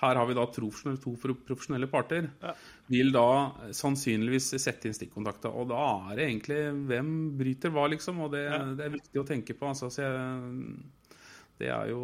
her 0.03 0.19
har 0.19 0.27
vi 0.27 0.35
da 0.35 0.45
to 0.51 0.69
profesjonelle 1.47 1.87
parter. 1.89 2.27
Vil 2.91 3.13
da 3.15 3.55
sannsynligvis 3.73 4.51
sette 4.61 4.91
inn 4.91 4.97
stikkontakta. 4.97 5.49
Og 5.55 5.71
da 5.71 6.11
er 6.11 6.19
det 6.19 6.27
egentlig 6.27 6.59
hvem 6.91 7.13
bryter 7.39 7.73
hva, 7.73 7.87
liksom. 7.89 8.19
Og 8.27 8.35
det, 8.35 8.43
det 8.77 8.85
er 8.85 8.93
viktig 8.93 9.23
å 9.23 9.25
tenke 9.29 9.57
på. 9.57 9.71
Altså, 9.71 9.89
jeg, 10.03 11.15
det 11.63 11.71
er 11.73 11.95
jo 11.95 12.03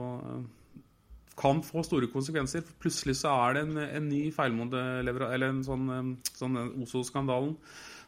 kan 1.40 1.62
få 1.64 1.84
store 1.86 2.10
konsekvenser. 2.12 2.64
For 2.66 2.84
Plutselig 2.84 3.16
så 3.22 3.32
er 3.46 3.56
det 3.56 3.66
en, 3.66 3.78
en 3.84 4.08
ny 4.10 4.26
feilmodelever... 4.34 5.28
Eller 5.30 5.54
en 5.54 5.62
sånn, 5.66 6.16
sånn 6.36 6.58
Oso-skandalen 6.82 7.56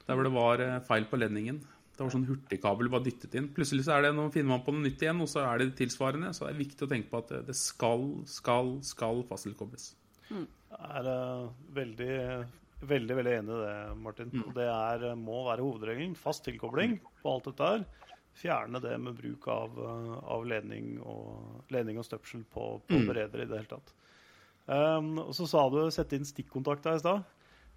der 0.06 0.18
hvor 0.18 0.26
det 0.26 0.34
var 0.34 0.62
feil 0.88 1.06
på 1.08 1.20
ledningen. 1.20 1.60
Det 1.92 2.00
var 2.00 2.12
sånn 2.14 2.26
hurtigkabel 2.26 2.88
var 2.90 3.02
dyttet 3.04 3.36
inn. 3.38 3.50
Plutselig 3.54 3.84
så 3.86 3.96
er 3.96 4.06
det, 4.06 4.14
nå 4.16 4.24
finner 4.34 4.54
man 4.54 4.64
på 4.66 4.72
noe 4.74 4.82
nytt 4.86 5.02
igjen, 5.04 5.20
og 5.22 5.28
så 5.30 5.44
er 5.44 5.60
det 5.60 5.74
tilsvarende. 5.78 6.32
Så 6.34 6.46
det 6.46 6.54
er 6.54 6.62
viktig 6.62 6.86
å 6.86 6.90
tenke 6.90 7.12
på 7.12 7.20
at 7.20 7.32
det 7.46 7.56
skal, 7.58 8.06
skal, 8.30 8.72
skal 8.86 9.22
fasttilkobles. 9.28 9.92
Mm. 10.32 10.46
Jeg 10.72 10.88
er 10.98 11.10
uh, 11.12 11.50
veldig, 11.76 12.14
veldig 12.90 13.18
veldig 13.20 13.34
enig 13.38 13.54
i 13.54 13.60
det, 13.66 13.74
Martin. 14.02 14.32
Mm. 14.32 14.46
Det 14.56 14.68
er, 14.72 15.06
må 15.20 15.44
være 15.50 15.66
hovedregelen. 15.68 16.16
Fast 16.18 16.46
tilkobling 16.48 16.96
på 17.22 17.36
alt 17.36 17.50
dette 17.52 17.70
her 17.74 17.86
fjerne 18.38 18.80
det 18.82 18.94
med 18.98 19.18
bruk 19.18 19.48
av, 19.48 19.76
eh, 19.78 20.16
av 20.36 20.46
ledning, 20.46 20.96
og, 21.00 21.66
ledning, 21.74 21.98
og, 21.98 22.06
støpsel 22.08 22.44
på, 22.44 22.78
på 22.88 23.02
mm. 23.02 23.06
beredere 23.10 23.44
i 23.44 23.50
det 23.50 23.60
hele 23.60 23.72
tatt. 23.76 23.94
Um, 24.62 25.16
og 25.18 25.32
så 25.34 25.48
sa 25.50 25.66
du 25.72 25.80
sette 25.90 26.14
inn 26.14 26.26
stikkontakt 26.26 26.84
der 26.86 27.00
i 27.00 27.02
stad. 27.02 27.24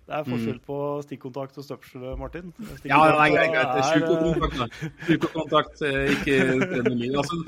Det 0.06 0.14
er 0.14 0.26
forskjell 0.28 0.60
mm. 0.60 0.66
på 0.68 0.76
stikkontakt 1.02 1.56
og 1.58 1.66
støpsel, 1.66 2.04
Martin. 2.20 2.52
Ja, 2.86 3.00
det 3.10 3.16
er 3.24 3.32
greit. 3.34 3.54
greit. 3.56 3.88
Sjukokontakt, 3.90 4.76
Sjukokontakt, 5.08 5.82
ikke 6.14 6.36
terminologi. 6.62 7.08
Altså, 7.18 7.40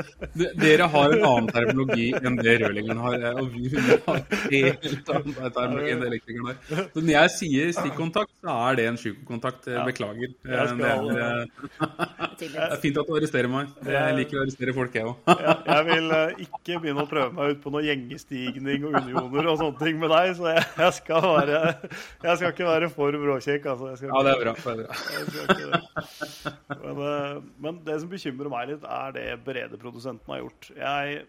dere 0.64 0.88
har 0.96 1.14
en 1.14 1.26
annen 1.28 1.52
terminologi 1.54 2.08
enn 2.18 2.40
det 2.42 2.56
rørleggeren 2.64 3.04
har. 3.04 3.28
Og 3.44 3.54
vi 3.54 3.70
har 3.76 4.24
helt 4.56 5.14
annen 5.14 5.38
terminologi 5.38 5.94
enn 5.94 6.02
det 6.02 6.10
elektrikeren 6.10 6.50
har. 6.50 6.58
Så 6.96 7.04
når 7.04 7.14
jeg 7.14 7.36
sier 7.36 7.76
stikkontakt, 7.78 8.34
så 8.42 8.58
er 8.72 8.82
det 8.82 8.90
en 8.90 9.00
sjukokontakt. 9.04 9.70
Beklager. 9.92 10.34
Det 10.42 10.58
er, 12.46 12.52
det 12.54 12.76
er 12.76 12.82
fint 12.82 12.98
at 13.02 13.10
du 13.10 13.14
arresterer 13.18 13.50
meg. 13.52 13.72
Jeg 13.88 14.16
liker 14.20 14.40
å 14.40 14.44
arrestere 14.44 14.74
folk, 14.76 14.98
jeg 14.98 15.10
òg. 15.10 15.32
Jeg 15.68 15.86
vil 15.88 16.12
eh, 16.18 16.42
ikke 16.46 16.80
begynne 16.84 17.06
å 17.06 17.10
prøve 17.10 17.34
meg 17.38 17.56
ut 17.56 17.64
på 17.64 17.74
noe 17.74 17.84
gjengestigning 17.86 18.88
og 18.88 18.98
unioner 19.00 19.50
og 19.52 19.62
sånne 19.62 19.82
ting 19.82 20.02
med 20.02 20.14
deg, 20.14 20.34
så 20.40 20.52
jeg, 20.54 20.90
skal 21.00 21.28
være 21.28 21.62
jeg 21.84 22.42
skal 22.42 22.52
ikke 22.52 22.70
være 22.70 22.92
for 22.94 23.22
bråkjekk, 23.24 23.70
altså. 23.74 23.94
ja, 24.08 24.22
det 24.28 24.36
er 24.36 24.44
bra. 24.44 24.56
Det 24.58 25.46
er 25.46 25.64
bra. 25.64 25.82
Men, 26.84 27.02
eh, 27.08 27.34
men, 27.64 27.82
det 27.88 27.98
som 28.04 28.12
bekymrer 28.12 28.54
meg 28.54 28.70
litt, 28.74 28.86
er 28.86 29.18
det 29.18 29.28
beredeprodusenten 29.48 30.36
har 30.36 30.44
gjort. 30.46 30.72
Jeg 30.78 31.26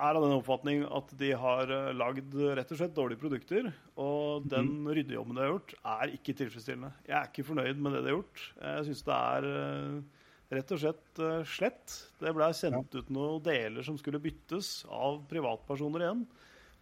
er 0.00 0.18
av 0.18 0.24
den 0.24 0.36
oppfatning 0.36 0.84
at 0.88 1.12
de 1.20 1.32
har 1.42 1.72
eh, 1.74 1.90
lagd 1.96 2.36
rett 2.58 2.72
og 2.72 2.80
slett 2.80 2.96
dårlige 2.96 3.22
produkter. 3.22 3.70
Og 4.00 4.46
den 4.50 4.72
mm. 4.80 4.90
ryddejobben 4.98 5.36
de 5.36 5.44
har 5.44 5.52
gjort, 5.54 5.76
er 5.94 6.14
ikke 6.16 6.36
tilfredsstillende. 6.40 6.92
Jeg 7.08 7.16
er 7.18 7.30
ikke 7.30 7.46
fornøyd 7.50 7.82
med 7.82 7.96
det 7.96 8.04
de 8.04 8.12
har 8.12 8.18
gjort. 8.18 8.44
Jeg 8.64 8.88
syns 8.88 9.06
det 9.08 9.18
er 9.18 9.48
eh, 9.50 10.20
rett 10.56 10.76
og 10.76 10.82
slett 10.82 11.24
slett. 11.46 11.98
Det 12.18 12.34
ble 12.34 12.52
sendt 12.56 12.96
ut 12.96 13.10
noen 13.14 13.42
deler 13.46 13.86
som 13.86 13.98
skulle 14.00 14.22
byttes 14.22 14.80
av 14.90 15.22
privatpersoner 15.30 16.06
igjen. 16.06 16.24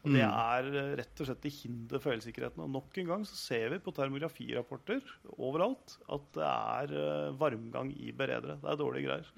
Og 0.07 0.15
Det 0.15 0.23
mm. 0.23 0.35
er 0.39 0.69
eh, 0.71 0.93
rett 1.01 1.23
og 1.23 1.29
slett 1.29 1.41
til 1.43 1.55
hinder 1.57 2.03
for 2.03 2.15
elsikkerheten. 2.15 2.63
Og 2.65 2.71
nok 2.77 2.99
en 3.03 3.13
gang 3.13 3.27
så 3.27 3.39
ser 3.39 3.73
vi 3.75 3.81
på 3.83 3.95
termografirapporter 3.97 5.03
overalt 5.37 5.99
at 6.15 6.29
det 6.37 6.49
er 6.49 6.95
eh, 7.03 7.39
varmgang 7.39 7.91
i 7.97 8.13
beredere. 8.15 8.61
Det 8.63 8.71
er 8.71 8.79
dårlige 8.79 9.09
greier. 9.11 9.33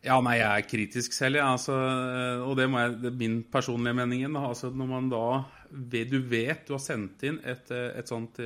Ja, 0.00 0.16
nei, 0.24 0.38
jeg 0.40 0.48
er 0.48 0.64
kritisk 0.64 1.12
selv, 1.12 1.36
ja. 1.36 1.50
altså, 1.52 1.74
eh, 1.76 2.42
og 2.46 2.54
det, 2.56 2.70
jeg, 2.72 2.92
det, 3.02 3.10
er 3.10 3.18
min 3.20 3.40
personlige 3.52 3.98
mening. 3.98 4.24
Altså, 4.38 4.70
når 4.72 4.88
man 4.88 5.10
da 5.12 5.24
Du 5.70 6.16
vet 6.26 6.64
du 6.66 6.72
har 6.74 6.80
sendt 6.82 7.22
inn 7.28 7.36
et, 7.46 7.68
et 7.70 8.08
sånt 8.08 8.40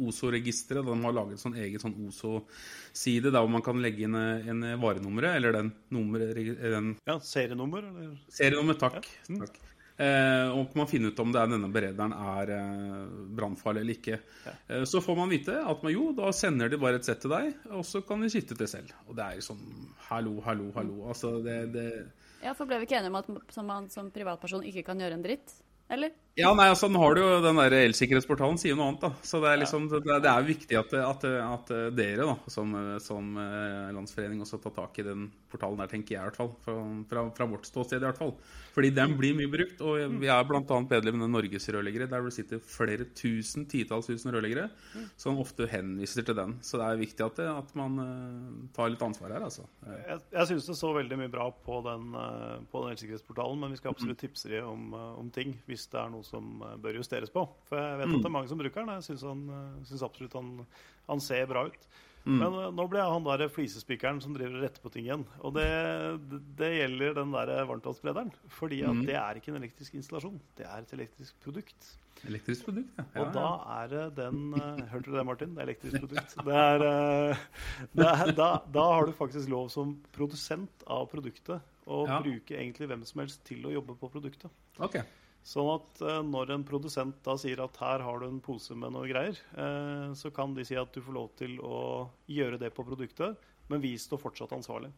OSO-register, 0.00 0.80
de 0.86 0.94
har 1.02 1.16
laget 1.18 1.42
sånn 1.42 1.58
eget 1.60 1.82
sånn 1.82 1.98
OSO-side 2.06 3.28
der 3.34 3.42
hvor 3.42 3.52
man 3.52 3.64
kan 3.66 3.82
legge 3.84 4.06
inn 4.06 4.16
en 4.16 4.64
varenummeret, 4.80 5.36
eller 5.36 5.58
den 5.58 5.74
nummeret 5.92 6.38
Ja, 7.04 7.18
serienummer, 7.20 7.90
eller? 7.90 8.16
Serienummer, 8.32 8.78
takk. 8.80 9.02
Ja. 9.02 9.34
Mm. 9.34 9.44
takk. 9.44 9.73
Eh, 9.94 10.48
og 10.50 10.72
man 10.74 10.88
finner 10.90 11.12
ut 11.12 11.20
om 11.22 11.30
det 11.30 11.38
er 11.38 11.50
denne 11.52 11.68
berederen 11.70 12.14
er 12.18 12.50
eh, 12.50 13.02
brannfarlig 13.38 13.84
eller 13.84 13.94
ikke. 13.94 14.16
Ja. 14.42 14.54
Eh, 14.66 14.86
så 14.90 15.02
får 15.04 15.18
man 15.20 15.30
vite 15.30 15.54
at 15.60 15.84
man, 15.86 15.94
jo, 15.94 16.08
da 16.16 16.32
sender 16.34 16.72
de 16.72 16.80
bare 16.82 16.98
et 16.98 17.06
sett 17.06 17.22
til 17.22 17.30
deg, 17.30 17.52
og 17.70 17.84
så 17.86 18.02
kan 18.06 18.24
de 18.24 18.30
skifte 18.32 18.58
til 18.58 18.70
selv. 18.70 18.90
Og 19.06 19.14
det 19.18 19.28
er 19.28 19.44
sånn 19.44 19.62
hallo, 20.08 20.40
hallo, 20.46 20.72
hallo. 20.74 21.04
Altså, 21.12 21.36
det, 21.44 21.60
det 21.76 21.86
Ja, 22.42 22.56
for 22.58 22.66
ble 22.66 22.80
vi 22.82 22.88
ikke 22.88 22.98
enige 22.98 23.14
om 23.14 23.20
at 23.22 23.62
man 23.62 23.86
som 23.92 24.10
privatperson 24.14 24.66
ikke 24.66 24.82
kan 24.90 24.98
gjøre 25.00 25.20
en 25.20 25.24
dritt? 25.24 25.60
eller? 25.92 26.14
Ja, 26.34 26.48
nei, 26.50 26.64
altså, 26.66 26.88
nå 26.90 26.98
har 26.98 27.14
du 27.14 27.20
jo 27.22 27.34
den 27.44 27.58
der 27.60 27.76
elsikkerhetsportalen 27.84 28.56
sier 28.58 28.74
noe 28.74 28.88
annet. 28.90 29.04
da. 29.04 29.12
Så 29.22 29.38
det 29.38 29.52
er 29.52 29.60
liksom, 29.60 29.84
det, 29.92 30.00
det 30.02 30.30
er 30.32 30.48
viktig 30.48 30.78
at, 30.80 30.94
at, 30.98 31.26
at, 31.30 31.68
dere 31.94 32.26
da, 32.26 32.34
som, 32.50 32.74
som 32.98 33.36
eh, 33.38 33.92
landsforening 33.94 34.42
også 34.42 34.58
tar 34.64 34.74
tak 34.74 34.98
i 34.98 35.06
den 35.06 35.28
portalen 35.52 35.78
der, 35.78 35.92
tenker 35.92 36.16
jeg 36.16 36.18
i 36.18 36.26
hvert 36.26 36.40
fall. 36.40 36.50
Fra, 36.64 36.74
fra, 37.12 37.24
fra 37.36 37.46
vårt 37.52 37.68
ståsted 37.70 38.02
i 38.02 38.08
hvert 38.08 38.18
fall. 38.18 38.34
Fordi 38.74 38.90
den 38.90 39.14
blir 39.14 39.36
mye 39.38 39.52
brukt. 39.52 39.78
Og 39.86 40.16
vi 40.18 40.30
er 40.34 40.48
bl.a. 40.48 40.80
medlem 40.90 41.22
av 41.22 41.30
Norges 41.36 41.68
rørleggere, 41.70 42.10
der 42.10 42.26
det 42.26 42.34
sitter 42.34 42.64
flere 42.66 43.06
tusen, 43.14 43.68
titalls 43.70 44.10
tusen 44.10 44.34
rørleggere 44.34 44.66
som 45.20 45.38
ofte 45.38 45.70
henviser 45.70 46.26
til 46.26 46.34
den. 46.40 46.56
Så 46.66 46.82
det 46.82 46.88
er 46.88 47.02
viktig 47.04 47.28
at, 47.28 47.38
at 47.52 47.70
man 47.78 48.02
uh, 48.02 48.58
tar 48.74 48.90
litt 48.90 49.06
ansvar 49.06 49.36
her, 49.36 49.46
altså. 49.46 49.68
Jeg, 49.86 50.18
jeg 50.34 50.50
syns 50.50 50.66
det 50.72 50.78
så 50.80 50.90
veldig 50.98 51.20
mye 51.22 51.30
bra 51.30 51.46
på 51.62 51.78
den, 51.86 52.10
uh, 52.18 52.58
på 52.74 52.82
den 52.82 52.96
elsikkerhetsportalen, 52.96 53.62
men 53.62 53.76
vi 53.76 53.78
skal 53.78 53.94
absolutt 53.94 54.22
tipse 54.26 54.50
dem 54.50 54.66
om, 54.66 54.98
om 55.22 55.30
ting 55.34 55.54
hvis 55.70 55.86
det 55.94 56.02
er 56.02 56.10
noe 56.10 56.23
som 56.26 56.64
eh, 56.64 56.78
bør 56.82 57.00
justeres 57.00 57.32
på. 57.32 57.44
For 57.68 57.80
jeg 57.80 58.00
vet 58.00 58.10
at 58.10 58.16
det 58.16 58.30
er 58.30 58.36
mange 58.38 58.50
som 58.50 58.60
bruker 58.60 58.82
den. 58.82 58.96
Jeg 58.98 59.06
syns, 59.10 59.26
han, 59.28 59.44
syns 59.78 59.94
synes 59.94 60.08
absolutt 60.08 60.36
han, 60.38 60.50
han, 61.10 61.24
ser 61.24 61.48
bra 61.50 61.66
ut. 61.68 61.88
Mm. 62.24 62.38
Men 62.40 62.54
uh, 62.56 62.68
nå 62.72 62.86
ble 62.88 63.02
han 63.04 63.26
der 63.26 63.44
flisespikeren 63.52 64.22
som 64.24 64.32
driver 64.36 64.56
og 64.56 64.64
retter 64.64 64.84
på 64.84 64.92
ting 64.94 65.08
igjen. 65.08 65.26
Og 65.44 65.52
det, 65.58 65.66
det, 66.56 66.70
gjelder 66.78 67.18
den 67.20 67.34
der 67.36 67.52
varmtvannssprederen. 67.68 68.32
Fordi 68.60 68.80
at 68.86 68.96
mm. 68.96 69.04
det 69.10 69.18
er 69.20 69.40
ikke 69.40 69.52
en 69.52 69.60
elektrisk 69.60 69.98
installasjon. 70.00 70.40
Det 70.56 70.64
er 70.68 70.86
et 70.86 70.96
elektrisk 70.96 71.36
produkt. 71.44 71.92
Elektrisk 72.24 72.64
produkt, 72.64 72.92
ja. 72.96 73.04
og 73.20 73.34
da 73.34 73.48
er 73.82 73.88
det 73.90 74.04
den 74.16 74.54
Hørte 74.92 75.10
du 75.10 75.16
det, 75.18 75.24
Martin? 75.28 75.50
Det 75.52 75.60
er 75.60 75.66
elektrisk 75.68 76.06
produkt. 76.06 76.36
Det 76.46 76.54
er, 76.56 76.84
det 77.92 78.06
er, 78.08 78.32
da, 78.38 78.48
da, 78.72 78.84
har 78.94 79.10
du 79.10 79.12
faktisk 79.18 79.50
lov 79.52 79.68
som 79.74 79.92
produsent 80.14 80.86
av 80.88 81.04
produktet 81.12 81.60
å 81.84 82.04
ja. 82.08 82.20
bruke 82.24 82.56
egentlig 82.56 82.88
hvem 82.88 83.04
som 83.08 83.20
helst 83.24 83.44
til 83.44 83.66
å 83.68 83.74
jobbe 83.74 83.96
på 84.00 84.10
produktet. 84.12 84.52
Okay. 84.78 85.04
Sånn 85.44 85.68
at 85.74 86.00
eh, 86.00 86.22
når 86.24 86.54
en 86.54 86.64
produsent 86.64 87.18
da 87.26 87.34
sier 87.40 87.60
at 87.60 87.76
her 87.82 88.04
har 88.06 88.20
du 88.22 88.28
en 88.30 88.40
pose 88.44 88.76
med 88.78 88.94
noe 88.94 89.08
greier, 89.10 89.36
eh, 89.60 90.14
så 90.16 90.32
kan 90.32 90.54
de 90.56 90.64
si 90.64 90.78
at 90.80 90.94
du 90.94 91.02
får 91.04 91.16
lov 91.18 91.34
til 91.36 91.58
å 91.60 92.08
gjøre 92.32 92.60
det 92.62 92.72
på 92.72 92.86
produktet, 92.86 93.36
men 93.68 93.82
vi 93.84 93.92
står 94.00 94.22
fortsatt 94.22 94.54
ansvarlig. 94.56 94.90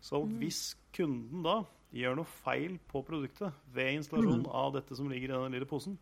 Så 0.00 0.22
mm. 0.24 0.32
hvis 0.40 0.62
kunden 0.96 1.44
da 1.44 1.58
gjør 1.92 2.16
noe 2.16 2.32
feil 2.40 2.78
på 2.88 3.02
produktet 3.04 3.52
ved 3.74 3.98
installasjon 3.98 4.46
mm. 4.46 4.50
av 4.62 4.72
dette 4.78 4.96
som 4.96 5.10
ligger 5.10 5.34
i 5.34 5.36
den 5.36 5.58
lille 5.58 5.68
posen, 5.68 5.98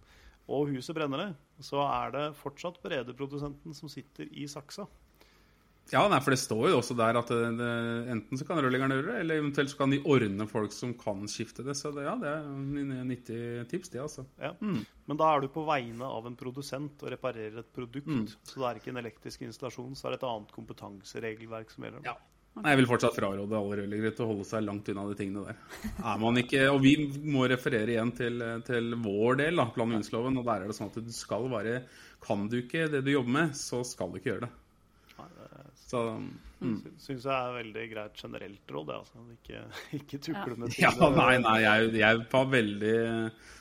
og 0.48 0.70
huset 0.72 0.96
brenner 0.96 1.20
ned, 1.20 1.40
så 1.60 1.82
er 1.84 2.14
det 2.14 2.24
fortsatt 2.38 2.78
beredeprodusenten 2.84 3.74
som 3.76 3.90
sitter 3.92 4.30
i 4.30 4.46
saksa. 4.48 4.86
Ja, 5.92 6.02
nei, 6.12 6.18
for 6.20 6.34
det 6.34 6.40
står 6.42 6.66
jo 6.68 6.78
også 6.82 6.96
der 6.98 7.16
at 7.16 7.30
det, 7.32 7.50
det, 7.56 7.68
enten 8.12 8.40
så 8.40 8.44
kan 8.48 8.60
rørleggeren 8.60 8.92
gjøre 8.92 9.06
det, 9.08 9.16
eller 9.22 9.40
eventuelt 9.40 9.72
så 9.72 9.78
kan 9.80 9.92
de 9.94 10.00
ordne 10.04 10.46
folk 10.50 10.74
som 10.76 10.92
kan 11.00 11.24
skifte 11.30 11.64
det. 11.64 11.76
Så 11.78 11.92
det, 11.96 12.04
ja, 12.04 12.14
det 12.20 12.32
er 12.32 13.04
nyttig 13.08 13.42
tips, 13.70 13.92
det, 13.94 14.02
altså. 14.04 14.26
Ja. 14.42 14.52
Mm. 14.60 14.82
Men 15.08 15.20
da 15.20 15.30
er 15.32 15.44
du 15.44 15.48
på 15.52 15.64
vegne 15.68 16.08
av 16.18 16.28
en 16.28 16.36
produsent 16.36 17.04
og 17.04 17.14
reparerer 17.14 17.62
et 17.62 17.70
produkt. 17.72 18.08
Mm. 18.08 18.26
Så 18.28 18.60
det 18.60 18.66
er 18.68 18.82
ikke 18.82 18.92
en 18.92 19.00
elektrisk 19.00 19.46
installasjon, 19.48 19.96
så 19.96 20.08
er 20.08 20.16
det 20.16 20.20
et 20.20 20.28
annet 20.28 20.52
kompetanseregelverk 20.58 21.72
som 21.72 21.88
gjelder. 21.88 22.04
Ja. 22.10 22.18
Nei, 22.58 22.72
jeg 22.72 22.80
vil 22.80 22.88
fortsatt 22.90 23.14
fraråde 23.14 23.54
alle 23.54 23.76
rørleggere 23.78 24.14
til 24.16 24.24
å 24.24 24.30
holde 24.32 24.44
seg 24.48 24.64
langt 24.66 24.88
unna 24.90 25.04
de 25.06 25.16
tingene 25.18 25.44
der. 25.46 25.58
Er 26.02 26.20
man 26.20 26.40
ikke, 26.40 26.64
og 26.72 26.80
Vi 26.82 26.94
må 27.30 27.44
referere 27.50 27.94
igjen 27.94 28.10
til, 28.18 28.42
til 28.66 28.96
vår 29.04 29.38
del, 29.44 29.60
da, 29.60 29.68
plan- 29.74 29.94
og. 29.94 30.40
Og 30.42 30.48
der 30.48 30.64
er 30.64 30.66
det 30.66 30.76
sånn 30.76 30.90
at 30.90 30.98
du 31.04 31.12
skal 31.14 31.46
være 31.52 31.82
Kan 32.24 32.48
du 32.50 32.58
ikke 32.58 32.88
det 32.90 33.04
du 33.06 33.12
jobber 33.12 33.36
med, 33.36 33.54
så 33.56 33.84
skal 33.86 34.10
du 34.10 34.18
ikke 34.18 34.32
gjøre 34.32 34.48
det. 34.48 34.56
Så 35.88 36.00
mm. 36.60 36.80
syns 37.00 37.24
jeg 37.24 37.32
er 37.32 37.54
veldig 37.54 37.84
greit 37.92 38.18
generelt 38.20 38.72
råd, 38.74 38.88
det. 38.90 38.96
Altså. 38.98 39.22
Ikke, 39.36 39.60
ikke 40.00 40.20
tukle 40.20 40.56
med 40.56 40.74
ting. 40.74 40.84
Ja, 40.84 41.10
nei, 41.14 41.36
nei, 41.44 41.58
jeg, 41.64 41.92
jeg, 41.96 42.24
har 42.32 42.50
veldig 42.52 42.96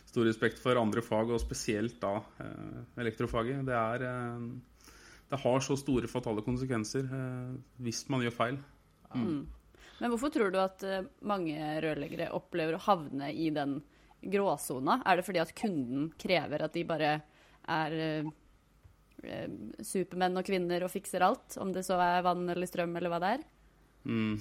stor 0.08 0.28
respekt 0.28 0.60
for 0.64 0.80
andre 0.82 1.04
fag, 1.06 1.32
og 1.32 1.44
spesielt 1.44 2.00
da 2.02 2.18
eh, 2.44 2.80
elektrofaget. 3.04 3.62
Det, 3.68 3.78
er, 3.78 4.08
eh, 4.08 4.90
det 5.32 5.42
har 5.44 5.64
så 5.64 5.78
store 5.80 6.10
fatale 6.12 6.44
konsekvenser 6.46 7.08
eh, 7.20 7.54
hvis 7.86 8.04
man 8.12 8.26
gjør 8.26 8.36
feil. 8.42 8.60
Ja. 9.08 9.22
Mm. 9.22 9.46
Men 9.98 10.12
hvorfor 10.14 10.30
tror 10.30 10.52
du 10.54 10.60
at 10.62 10.84
mange 11.26 11.56
rørleggere 11.82 12.28
opplever 12.38 12.76
å 12.78 12.84
havne 12.84 13.32
i 13.34 13.48
den 13.50 13.80
gråsona? 14.22 15.00
Er 15.10 15.18
det 15.18 15.24
fordi 15.26 15.42
at 15.42 15.56
kunden 15.58 16.12
krever 16.22 16.68
at 16.68 16.76
de 16.76 16.84
bare 16.86 17.16
er 17.66 17.96
supermenn 19.84 20.40
og 20.40 20.46
kvinner 20.48 20.86
og 20.86 20.92
fikser 20.94 21.26
alt, 21.26 21.58
om 21.62 21.72
det 21.76 21.86
så 21.88 21.98
er 22.02 22.26
vann 22.26 22.46
eller 22.54 22.70
strøm 22.70 22.96
eller 23.00 23.14
hva 23.14 23.22
det 23.24 23.32
er? 23.38 23.46
Mm. 24.08 24.38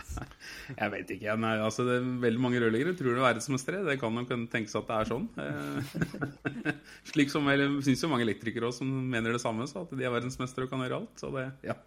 jeg 0.80 0.92
vet 0.92 1.12
ikke. 1.14 1.36
Nei, 1.40 1.54
altså, 1.64 1.86
det 1.88 1.96
er 1.96 2.10
veldig 2.26 2.42
mange 2.42 2.60
rørleggere 2.60 2.92
tror 2.98 3.14
det 3.14 3.22
er 3.22 3.28
verdensmestere. 3.28 3.82
Det 3.86 3.96
kan 4.02 4.16
nok 4.16 4.34
tenkes 4.52 4.76
at 4.76 4.90
det 4.90 4.98
er 4.98 5.08
sånn. 5.08 5.28
Eh, 5.40 6.74
slik 7.12 7.32
som 7.32 7.48
jeg 7.48 7.70
syns 7.86 8.04
jo 8.04 8.12
mange 8.12 8.26
elektrikere 8.28 8.68
også 8.68 8.84
som 8.84 8.92
mener 9.14 9.36
det 9.36 9.42
samme, 9.42 9.68
så 9.70 9.86
at 9.86 9.94
de 9.96 10.04
er 10.04 10.12
verdensmestere 10.12 10.68
og 10.68 10.74
kan 10.74 10.84
gjøre 10.84 11.00
alt. 11.00 11.14
Så 11.22 11.32
det, 11.36 11.46
ja. 11.70 11.78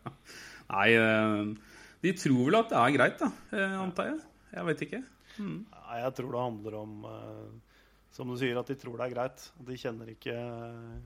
Nei, 0.72 0.89
eh, 0.98 1.80
de 2.03 2.15
tror 2.18 2.42
vel 2.50 2.62
at 2.63 2.74
det 2.74 2.82
er 2.82 2.96
greit, 2.98 3.22
da, 3.22 3.68
antar 3.84 4.13
jeg. 4.13 4.22
Jeg 4.53 4.70
vet 4.70 4.88
ikke. 4.88 5.03
Nei, 5.42 6.00
jeg 6.01 6.13
tror 6.18 6.34
det 6.34 6.42
handler 6.44 6.75
om 6.77 7.06
eh, 7.10 7.77
Som 8.13 8.30
du 8.30 8.38
sier, 8.38 8.58
at 8.60 8.70
de 8.70 8.77
tror 8.77 9.00
det 9.00 9.08
er 9.08 9.15
greit. 9.15 9.46
De 9.65 9.77
kjenner 9.80 10.12
ikke 10.13 10.36
eh, 10.38 10.98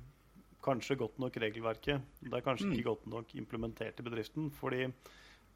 kanskje 0.68 1.00
godt 1.00 1.18
nok 1.24 1.40
regelverket. 1.42 2.20
Det 2.22 2.36
er 2.36 2.46
kanskje 2.46 2.70
ikke 2.74 2.92
godt 2.92 3.08
nok 3.12 3.34
implementert 3.40 4.00
i 4.00 4.06
bedriften. 4.06 4.52
Fordi 4.54 4.86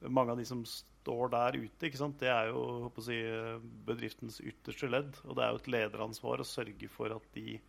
mange 0.09 0.33
av 0.33 0.39
de 0.39 0.47
som 0.47 0.63
står 0.65 1.33
der 1.33 1.59
ute, 1.61 1.91
det 2.21 2.31
er 2.31 2.49
jo 2.49 2.91
si, 3.03 3.19
bedriftens 3.87 4.41
ytterste 4.41 4.89
ledd. 4.89 5.19
Og 5.27 5.37
det 5.37 5.45
er 5.45 5.53
jo 5.53 5.61
et 5.61 5.71
lederansvar 5.75 6.41
å 6.41 6.47
sørge 6.47 6.89
for 6.91 7.13
at 7.15 7.29
de 7.37 7.59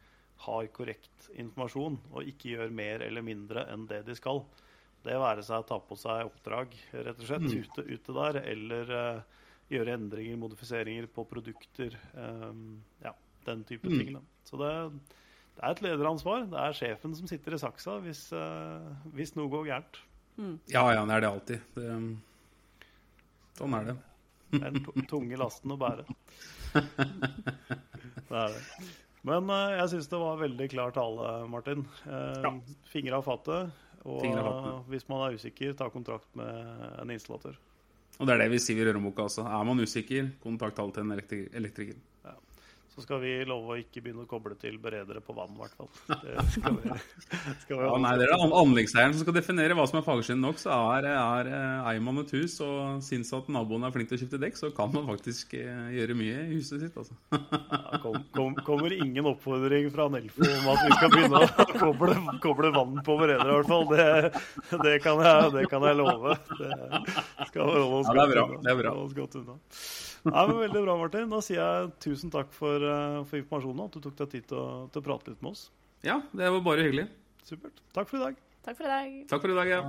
har 0.42 0.68
korrekt 0.74 1.28
informasjon, 1.38 1.98
og 2.10 2.26
ikke 2.26 2.56
gjør 2.56 2.74
mer 2.74 3.04
eller 3.06 3.24
mindre 3.24 3.66
enn 3.70 3.86
det 3.90 4.02
de 4.08 4.16
skal. 4.18 4.42
Det 5.02 5.14
være 5.18 5.42
seg 5.46 5.62
å 5.62 5.66
ta 5.66 5.78
på 5.82 5.98
seg 5.98 6.28
oppdrag 6.28 6.74
rett 6.94 7.18
og 7.18 7.28
slett 7.28 7.46
ute, 7.50 7.84
ute 7.86 8.14
der, 8.16 8.38
eller 8.52 8.92
uh, 8.94 9.40
gjøre 9.70 9.96
endringer, 9.98 10.38
modifiseringer 10.40 11.08
på 11.14 11.24
produkter. 11.30 11.96
Um, 12.14 12.82
ja, 13.02 13.14
den 13.46 13.64
type 13.68 13.90
ting. 13.90 14.14
Da. 14.16 14.22
Så 14.46 14.58
det, 14.60 14.72
det 15.56 15.62
er 15.62 15.74
et 15.76 15.82
lederansvar. 15.84 16.46
Det 16.50 16.58
er 16.58 16.76
sjefen 16.78 17.14
som 17.18 17.28
sitter 17.30 17.54
i 17.56 17.60
saksa 17.60 17.98
hvis, 18.04 18.22
uh, 18.34 18.88
hvis 19.14 19.34
noe 19.38 19.50
går 19.52 19.66
gærent. 19.68 20.00
Ja, 20.72 20.86
ja, 20.96 21.02
det 21.04 21.14
er 21.18 21.20
det 21.26 21.28
alltid. 21.28 21.66
Det, 21.76 21.90
sånn 23.58 23.74
er 23.78 23.90
det. 23.90 23.96
Det 24.52 24.62
er 24.64 24.74
den 24.78 25.06
tunge 25.10 25.38
lasten 25.40 25.74
å 25.74 25.78
bære. 25.80 26.04
Det 28.32 28.38
er 28.38 28.54
det. 28.54 28.60
Men 29.28 29.50
uh, 29.52 29.70
jeg 29.76 29.90
syns 29.92 30.08
det 30.10 30.18
var 30.18 30.40
veldig 30.40 30.66
klar 30.72 30.94
tale, 30.96 31.32
Martin. 31.52 31.84
Uh, 32.06 32.40
Ja. 32.42 32.52
Fingre 32.90 33.20
av 33.20 33.26
fattet. 33.28 33.74
Og 34.02 34.24
uh, 34.26 34.80
hvis 34.90 35.04
man 35.10 35.26
er 35.28 35.36
usikker, 35.38 35.76
ta 35.78 35.86
kontakt 35.92 36.26
med 36.38 36.48
en 37.04 37.12
installatør. 37.14 37.54
Og 38.18 38.26
det 38.28 38.34
er 38.34 38.42
det 38.42 38.48
vi 38.52 38.58
sier 38.62 38.82
i 38.82 38.88
Røreboka 38.88 39.28
også. 39.28 39.44
Er 39.46 39.62
man 39.68 39.80
usikker, 39.80 40.32
kontakt 40.42 40.80
alltid 40.82 41.04
en 41.04 41.14
elektri- 41.14 41.46
elektriker. 41.56 42.00
Så 42.92 43.00
skal 43.06 43.22
vi 43.22 43.30
love 43.48 43.72
å 43.72 43.76
ikke 43.80 44.02
begynne 44.04 44.26
å 44.26 44.28
koble 44.28 44.52
til 44.60 44.74
beredere 44.82 45.22
på 45.24 45.32
vann, 45.32 45.54
i 45.56 45.60
hvert 45.62 45.76
fall. 45.78 45.88
Det 46.26 46.42
skal 46.52 46.74
vi, 46.76 46.90
skal 47.62 47.78
vi 47.78 47.86
Ja, 47.86 47.94
nei, 48.04 48.10
Det 48.20 48.26
er 48.26 48.34
an- 48.36 48.52
anleggseieren 48.58 49.14
som 49.16 49.22
skal 49.24 49.36
definere 49.38 49.72
hva 49.78 49.86
som 49.88 49.96
er 49.96 50.04
fagskinn 50.04 50.42
nok. 50.44 50.58
Så 50.60 50.68
er, 50.98 51.08
er, 51.08 51.48
eh, 51.48 51.88
eier 51.88 52.04
man 52.04 52.20
et 52.20 52.34
hus 52.36 52.58
og 52.60 53.00
syns 53.06 53.32
at 53.38 53.48
naboen 53.54 53.86
er 53.88 53.94
flink 53.94 54.10
til 54.12 54.18
å 54.18 54.20
skifte 54.20 54.40
dekk, 54.42 54.60
så 54.60 54.70
kan 54.76 54.92
man 54.92 55.08
faktisk 55.08 55.54
eh, 55.56 55.88
gjøre 55.96 56.18
mye 56.20 56.36
i 56.44 56.58
huset 56.58 56.84
sitt. 56.84 57.00
altså. 57.00 57.16
Ja, 57.32 58.02
kom, 58.04 58.20
kom, 58.36 58.60
kommer 58.68 58.92
ingen 58.92 59.30
oppfordring 59.32 59.88
fra 59.96 60.10
Nelfo 60.12 60.44
om 60.44 60.70
at 60.74 60.84
vi 60.84 60.92
skal 61.00 61.14
begynne 61.16 61.40
å 61.40 61.66
koble, 61.86 62.18
koble 62.44 62.74
vann 62.76 63.00
på 63.08 63.16
beredere, 63.24 63.48
i 63.48 63.58
hvert 63.62 63.72
fall. 63.72 63.88
Det, 63.96 64.78
det, 64.84 64.96
kan 65.08 65.24
jeg, 65.24 65.50
det 65.56 65.64
kan 65.72 65.88
jeg 65.88 65.96
love. 66.02 66.36
Det 66.60 67.48
skal 67.48 67.62
vi 67.72 67.72
holde 67.72 68.02
oss 68.02 68.12
Ja, 68.12 68.18
det 68.20 68.20
er 68.20 68.26
godt 68.28 68.36
bra. 68.36 68.48
unna. 68.52 68.64
Det 68.68 68.76
er 68.76 68.82
bra. 68.84 68.96
Nei, 70.24 70.46
men 70.46 70.58
Veldig 70.60 70.82
bra, 70.84 70.94
Martin. 71.00 71.30
Da 71.32 71.40
sier 71.42 71.58
jeg 71.58 71.90
tusen 72.04 72.30
takk 72.30 72.52
for, 72.54 72.76
eh, 72.78 73.24
for 73.26 73.36
informasjonen. 73.40 73.84
At 73.88 73.92
du 73.96 74.00
tok 74.04 74.16
deg 74.22 74.28
tid 74.36 74.44
til 74.52 74.58
å, 74.62 74.68
til 74.92 75.02
å 75.02 75.06
prate 75.08 75.28
litt 75.34 75.42
med 75.42 75.50
oss. 75.56 75.62
Ja, 76.06 76.20
det 76.32 76.50
var 76.54 76.60
bare 76.66 76.86
hyggelig. 76.86 77.08
Supert. 77.46 77.76
Takk 77.94 78.08
for 78.10 78.16
i 78.20 78.24
dag. 78.28 78.34
Takk 78.62 78.76
for 78.78 78.86
i 78.86 78.92
dag. 78.94 79.06
Takk 79.28 79.40
for 79.42 79.50
i 79.50 79.58
dag. 79.58 79.68
ja. 79.74 79.80